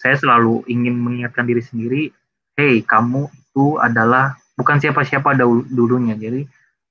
[0.00, 2.02] saya selalu ingin mengingatkan diri sendiri,
[2.56, 5.36] hey kamu itu adalah bukan siapa-siapa
[5.68, 6.16] dulunya.
[6.16, 6.46] Jadi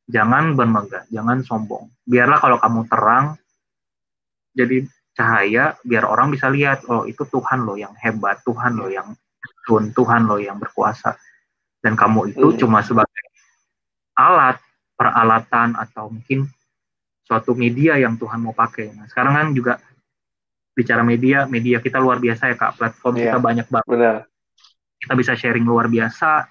[0.05, 1.89] jangan bermegah, jangan sombong.
[2.05, 3.25] Biarlah kalau kamu terang,
[4.53, 9.11] jadi cahaya, biar orang bisa lihat, oh itu Tuhan loh yang hebat, Tuhan loh yang
[9.67, 11.15] Tuhan, Tuhan loh yang berkuasa.
[11.79, 12.57] Dan kamu itu hmm.
[12.59, 13.23] cuma sebagai
[14.15, 14.59] alat,
[14.99, 16.47] peralatan atau mungkin
[17.23, 18.91] suatu media yang Tuhan mau pakai.
[18.97, 19.79] Nah, sekarang kan juga
[20.79, 23.89] bicara media, media kita luar biasa ya Kak, platform yeah, kita banyak banget.
[23.91, 24.15] Benar.
[24.99, 26.47] Kita bisa sharing luar biasa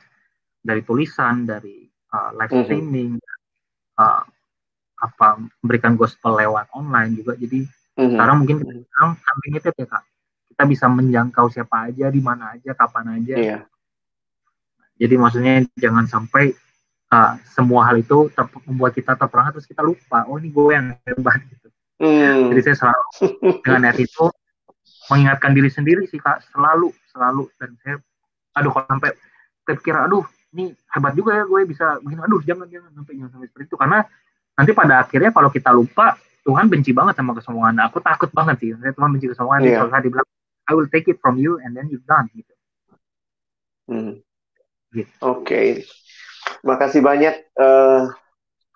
[0.60, 2.66] dari tulisan, dari uh, live mm-hmm.
[2.68, 3.10] streaming,
[3.96, 4.22] uh,
[5.00, 5.28] apa
[5.64, 7.32] memberikan gospel lewat online juga.
[7.40, 8.12] Jadi mm-hmm.
[8.12, 10.04] sekarang mungkin kita sekarang unlimited ya Kak.
[10.52, 13.36] Kita bisa menjangkau siapa aja, di mana aja, kapan aja.
[13.38, 13.62] Yeah.
[14.98, 16.52] Jadi maksudnya jangan sampai
[17.14, 18.28] uh, semua hal itu
[18.66, 21.70] membuat kita terperangkap terus kita lupa, oh ini gue yang hebat gitu.
[21.98, 22.54] Hmm.
[22.54, 23.06] Jadi saya selalu
[23.66, 24.26] dengan net itu
[25.08, 27.96] mengingatkan diri sendiri sih kak selalu selalu dan saya
[28.54, 29.12] aduh kalau sampai
[29.80, 33.46] kira aduh ini hebat juga ya gue bisa begini aduh jangan jangan sampai jangan sampai
[33.48, 33.98] seperti itu karena
[34.52, 38.70] nanti pada akhirnya kalau kita lupa Tuhan benci banget sama kesombongan aku takut banget sih
[38.76, 39.80] saya Tuhan benci kesombongan yeah.
[39.80, 40.28] kalau saya dibilang
[40.68, 42.54] I will take it from you and then you done gitu.
[43.88, 44.20] Hmm.
[44.92, 45.08] gitu.
[45.24, 45.68] Oke, okay.
[46.60, 48.12] makasih banyak uh,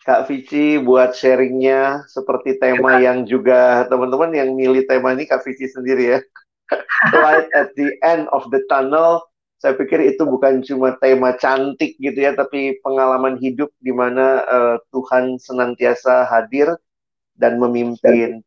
[0.02, 5.46] Kak Vici buat sharingnya seperti tema ya, yang juga teman-teman yang milih tema ini Kak
[5.46, 6.20] Vici sendiri ya.
[7.22, 9.22] Light at the end of the tunnel.
[9.62, 14.76] Saya pikir itu bukan cuma tema cantik gitu ya, tapi pengalaman hidup di mana uh,
[14.90, 16.74] Tuhan senantiasa hadir
[17.38, 18.42] dan memimpin.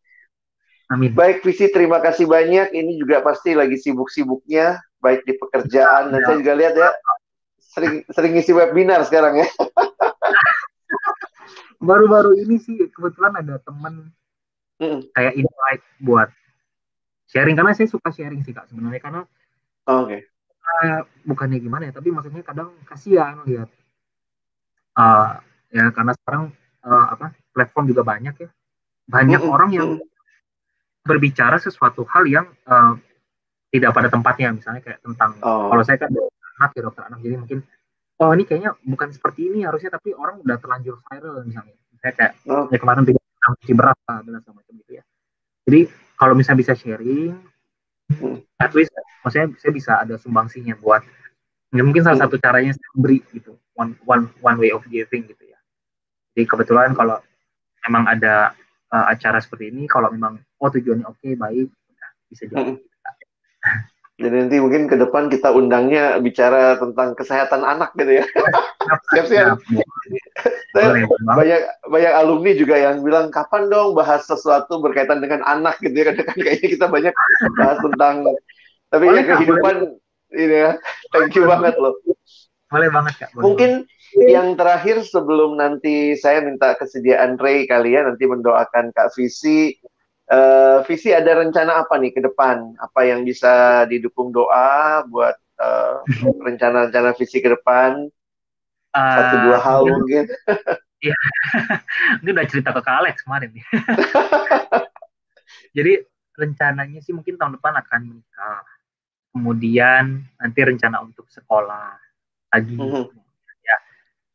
[0.92, 1.16] Amin.
[1.16, 2.76] Baik Vici, terima kasih banyak.
[2.76, 6.92] Ini juga pasti lagi sibuk-sibuknya, baik di pekerjaan dan saya juga lihat ya
[7.76, 9.48] sering sering isi webinar sekarang ya.
[11.86, 14.10] baru-baru ini sih kebetulan ada temen
[14.82, 15.14] mm.
[15.14, 16.30] kayak invite buat
[17.30, 19.22] sharing karena saya suka sharing sih kak sebenarnya karena
[19.90, 20.22] oh, oke okay.
[20.84, 23.70] uh, bukannya gimana ya tapi maksudnya kadang kasihan lihat
[24.98, 26.44] uh, ya karena sekarang
[26.86, 28.50] uh, apa platform juga banyak ya
[29.06, 29.56] banyak mm -hmm.
[29.56, 29.90] orang yang
[31.06, 32.98] berbicara sesuatu hal yang uh,
[33.70, 35.70] tidak pada tempatnya misalnya kayak tentang oh.
[35.70, 36.10] kalau saya kan
[36.56, 37.60] anak ya dokter anak jadi mungkin
[38.22, 42.34] oh ini kayaknya bukan seperti ini harusnya tapi orang udah terlanjur viral misalnya saya kayak
[42.48, 42.68] oh.
[42.72, 45.04] ya kemarin tiga masih berat lah sama itu gitu ya
[45.68, 45.80] jadi
[46.16, 47.36] kalau misalnya bisa sharing
[48.10, 48.38] hmm.
[48.62, 51.04] at least maksudnya saya bisa ada sumbangsinya buat
[51.76, 52.26] ya mungkin salah hmm.
[52.30, 55.60] satu caranya saya beri gitu one one one way of giving gitu ya
[56.34, 57.20] jadi kebetulan kalau
[57.86, 58.56] memang ada
[58.90, 61.70] uh, acara seperti ini kalau memang oh tujuannya oke okay, baik
[62.32, 62.95] bisa jadi hmm.
[64.16, 68.26] Jadi nanti mungkin ke depan kita undangnya bicara tentang kesehatan anak gitu ya.
[69.12, 69.60] Siap-siap.
[71.36, 71.62] banyak
[71.92, 76.16] banyak alumni juga yang bilang kapan dong bahas sesuatu berkaitan dengan anak gitu ya.
[76.16, 77.14] Kan kayaknya kita banyak
[77.60, 78.24] bahas tentang
[78.88, 79.76] tapi ya kehidupan
[80.32, 80.72] ini ya.
[81.12, 82.00] Thank you banget loh.
[82.72, 83.30] Boleh banget Kak.
[83.36, 83.72] Boleh mungkin
[84.16, 89.76] yang terakhir sebelum nanti saya minta kesediaan Ray kalian ya, nanti mendoakan Kak Visi
[90.32, 92.74] uh, visi ada rencana apa nih ke depan?
[92.82, 96.02] Apa yang bisa didukung doa buat uh,
[96.46, 98.10] rencana-rencana visi ke depan?
[98.96, 100.26] Uh, Satu dua hal ya, mungkin.
[101.06, 101.22] Iya,
[102.24, 103.62] ini udah cerita ke Kak Alex kemarin nih.
[105.78, 106.02] Jadi
[106.34, 108.66] rencananya sih mungkin tahun depan akan menikah.
[109.30, 111.94] Kemudian nanti rencana untuk sekolah
[112.50, 112.74] lagi.
[112.74, 113.06] Mm -hmm.
[113.62, 113.78] Ya,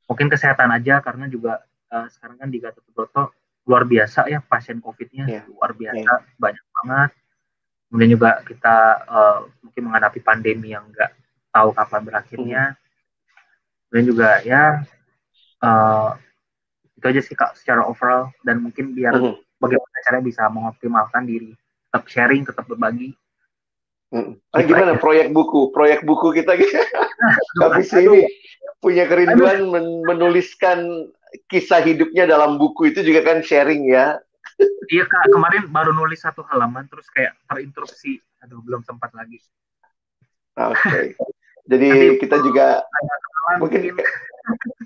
[0.06, 1.58] mungkin kesehatan aja karena juga
[1.90, 5.44] uh, sekarang kan di Gatot Subroto luar biasa ya pasien COVID-nya yeah.
[5.46, 6.36] luar biasa yeah.
[6.40, 7.10] banyak banget.
[7.90, 8.76] Kemudian juga kita
[9.10, 11.10] uh, mungkin menghadapi pandemi yang nggak
[11.50, 12.62] tahu kapan berakhirnya.
[12.70, 12.76] Mm.
[13.90, 14.62] Kemudian juga ya
[15.66, 16.14] uh,
[16.94, 19.58] itu aja sih kak secara overall dan mungkin biar mm.
[19.58, 21.50] bagaimana caranya bisa mengoptimalkan diri,
[21.90, 23.16] tetap sharing, tetap berbagi.
[24.14, 24.38] Mm.
[24.54, 25.02] Ah, gimana aja.
[25.02, 26.78] proyek buku, proyek buku kita gitu.
[27.58, 28.26] Tapi sini
[28.80, 31.10] punya kerinduan men menuliskan
[31.50, 34.18] kisah hidupnya dalam buku itu juga kan sharing ya.
[34.90, 39.40] Iya kak, kemarin baru nulis satu halaman terus kayak terinterupsi, aduh belum sempat lagi.
[40.58, 40.76] Oke.
[40.76, 41.06] Okay.
[41.70, 42.82] Jadi Nanti, kita juga
[43.62, 43.94] mungkin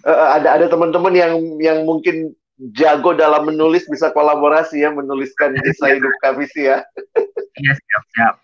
[0.05, 2.37] uh, ada ada teman-teman yang yang mungkin
[2.77, 6.85] jago dalam menulis bisa kolaborasi ya menuliskan kisah hidup Kavisi ya.
[7.57, 8.35] Iya siap siap.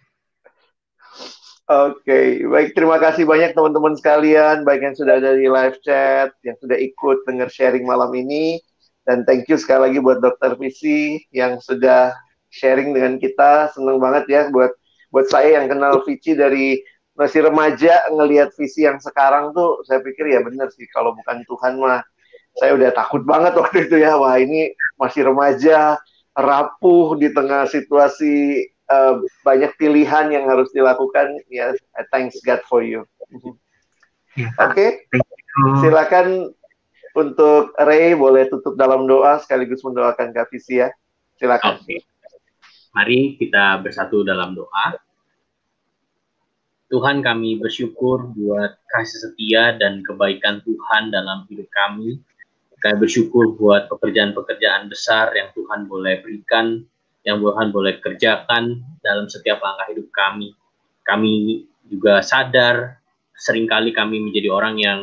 [1.71, 2.27] Oke, okay.
[2.51, 6.75] baik terima kasih banyak teman-teman sekalian, baik yang sudah ada di live chat, yang sudah
[6.75, 8.59] ikut dengar sharing malam ini,
[9.07, 12.11] dan thank you sekali lagi buat Dokter Visi yang sudah
[12.51, 14.75] sharing dengan kita, seneng banget ya buat
[15.15, 16.83] buat saya yang kenal Vici dari
[17.15, 21.79] masih remaja ngelihat visi yang sekarang tuh, saya pikir ya benar sih kalau bukan Tuhan
[21.79, 22.03] mah
[22.59, 26.03] saya udah takut banget waktu itu ya, wah ini masih remaja,
[26.35, 32.83] rapuh di tengah situasi uh, banyak pilihan yang harus dilakukan ya yeah, thanks God for
[32.83, 33.07] you
[34.37, 34.51] yeah.
[34.59, 35.07] oke okay?
[35.81, 36.53] silakan
[37.15, 40.91] untuk Ray boleh tutup dalam doa sekaligus mendoakan Kak Visi ya
[41.39, 42.03] silakan okay.
[42.93, 44.99] mari kita bersatu dalam doa
[46.91, 52.19] Tuhan kami bersyukur buat kasih setia dan kebaikan Tuhan dalam hidup kami.
[52.83, 56.83] Kami bersyukur buat pekerjaan-pekerjaan besar yang Tuhan boleh berikan
[57.25, 60.57] yang Tuhan boleh kerjakan dalam setiap langkah hidup kami.
[61.05, 63.01] Kami juga sadar
[63.37, 65.01] sering kali kami menjadi orang yang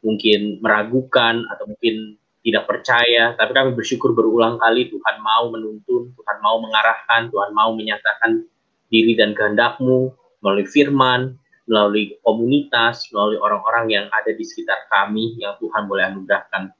[0.00, 6.36] mungkin meragukan atau mungkin tidak percaya, tapi kami bersyukur berulang kali Tuhan mau menuntun, Tuhan
[6.40, 8.48] mau mengarahkan, Tuhan mau menyatakan
[8.88, 10.08] diri dan kehendakmu
[10.40, 11.36] melalui firman,
[11.68, 16.72] melalui komunitas, melalui orang-orang yang ada di sekitar kami yang Tuhan boleh anugerahkan.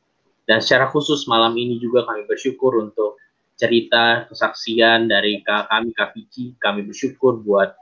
[0.48, 3.20] Dan secara khusus malam ini juga kami bersyukur untuk
[3.60, 6.56] cerita kesaksian dari kami Kak Vici.
[6.56, 7.76] Kami bersyukur buat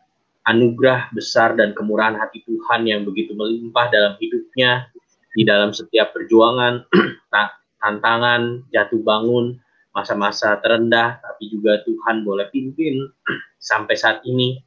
[0.51, 4.91] anugerah besar dan kemurahan hati Tuhan yang begitu melimpah dalam hidupnya
[5.39, 6.83] di dalam setiap perjuangan,
[7.79, 9.55] tantangan, jatuh bangun,
[9.95, 13.07] masa-masa terendah, tapi juga Tuhan boleh pimpin
[13.63, 14.59] sampai saat ini.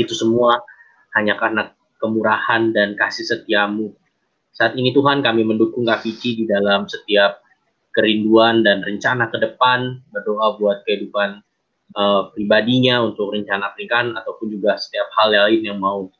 [0.00, 0.56] Itu semua
[1.12, 1.68] hanya karena
[2.00, 3.92] kemurahan dan kasih setiamu.
[4.56, 7.44] Saat ini Tuhan kami mendukung Kak Vici di dalam setiap
[7.96, 11.40] kerinduan dan rencana ke depan, berdoa buat kehidupan
[11.96, 16.12] uh, pribadinya untuk rencana pernikahan ataupun juga setiap hal lain yang mau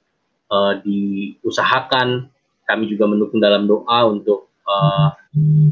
[0.48, 2.32] uh, diusahakan.
[2.64, 5.12] Kami juga mendukung dalam doa untuk uh,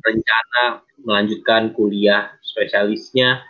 [0.05, 3.41] rencana melanjutkan kuliah spesialisnya.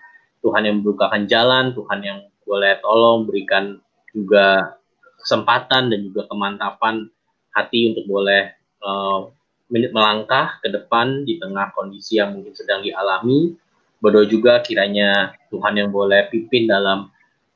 [0.40, 3.80] Tuhan yang membukakan jalan, Tuhan yang boleh tolong berikan
[4.14, 4.78] juga
[5.24, 7.08] kesempatan dan juga kemantapan
[7.56, 8.52] hati untuk boleh
[8.84, 9.32] uh,
[9.74, 13.56] melangkah ke depan di tengah kondisi yang mungkin sedang dialami.
[13.98, 17.08] Berdoa juga kiranya Tuhan yang boleh pimpin dalam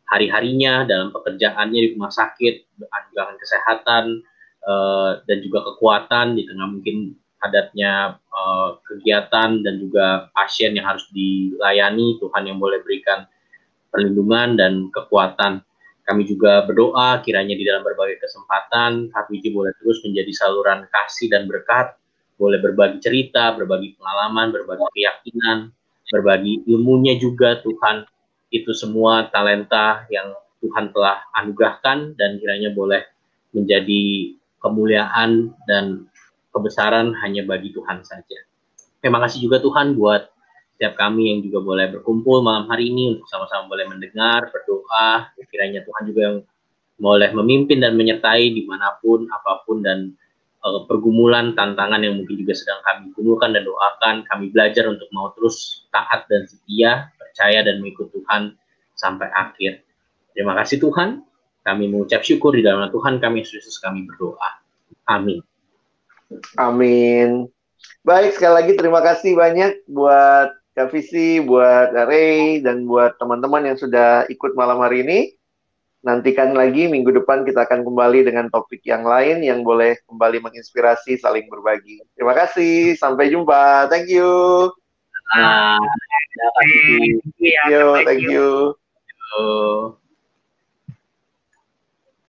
[0.08, 4.04] hari-harinya, dalam pekerjaannya di rumah sakit, anugerahkan kesehatan,
[4.64, 11.04] uh, dan juga kekuatan di tengah mungkin padatnya uh, kegiatan dan juga pasien yang harus
[11.12, 12.16] dilayani.
[12.18, 13.28] Tuhan yang boleh berikan
[13.92, 15.62] perlindungan dan kekuatan.
[16.08, 21.44] Kami juga berdoa kiranya di dalam berbagai kesempatan HPG boleh terus menjadi saluran kasih dan
[21.44, 21.92] berkat,
[22.38, 25.74] boleh berbagi cerita, berbagi pengalaman, berbagi keyakinan,
[26.08, 28.06] berbagi ilmunya juga Tuhan.
[28.48, 30.32] Itu semua talenta yang
[30.64, 33.04] Tuhan telah anugerahkan dan kiranya boleh
[33.52, 36.06] menjadi kemuliaan dan
[36.54, 38.38] kebesaran hanya bagi Tuhan saja.
[38.98, 40.26] Terima kasih juga Tuhan buat
[40.74, 45.30] setiap kami yang juga boleh berkumpul malam hari ini untuk sama-sama boleh mendengar, berdoa.
[45.50, 46.38] Kiranya Tuhan juga yang
[46.98, 50.14] boleh memimpin dan menyertai di mana pun, apa pun, dan
[50.64, 54.26] uh, pergumulan, tantangan yang mungkin juga sedang kami gumulkan dan doakan.
[54.26, 58.54] Kami belajar untuk mau terus taat dan setia, percaya dan mengikut Tuhan
[58.98, 59.82] sampai akhir.
[60.34, 61.22] Terima kasih Tuhan.
[61.62, 64.62] Kami mengucap syukur di dalam Tuhan kami Yesus kami berdoa.
[65.06, 65.44] Amin.
[66.56, 67.48] Amin.
[68.02, 73.76] Baik, sekali lagi terima kasih banyak buat Kak Visi, buat Ray, dan buat teman-teman yang
[73.76, 75.37] sudah ikut malam hari ini.
[76.08, 81.20] Nantikan lagi minggu depan kita akan kembali dengan topik yang lain yang boleh kembali menginspirasi,
[81.20, 82.00] saling berbagi.
[82.16, 83.92] Terima kasih, sampai jumpa.
[83.92, 84.72] Thank you.
[85.36, 85.76] Uh,
[86.40, 88.00] thank you.
[88.08, 88.48] Thank you.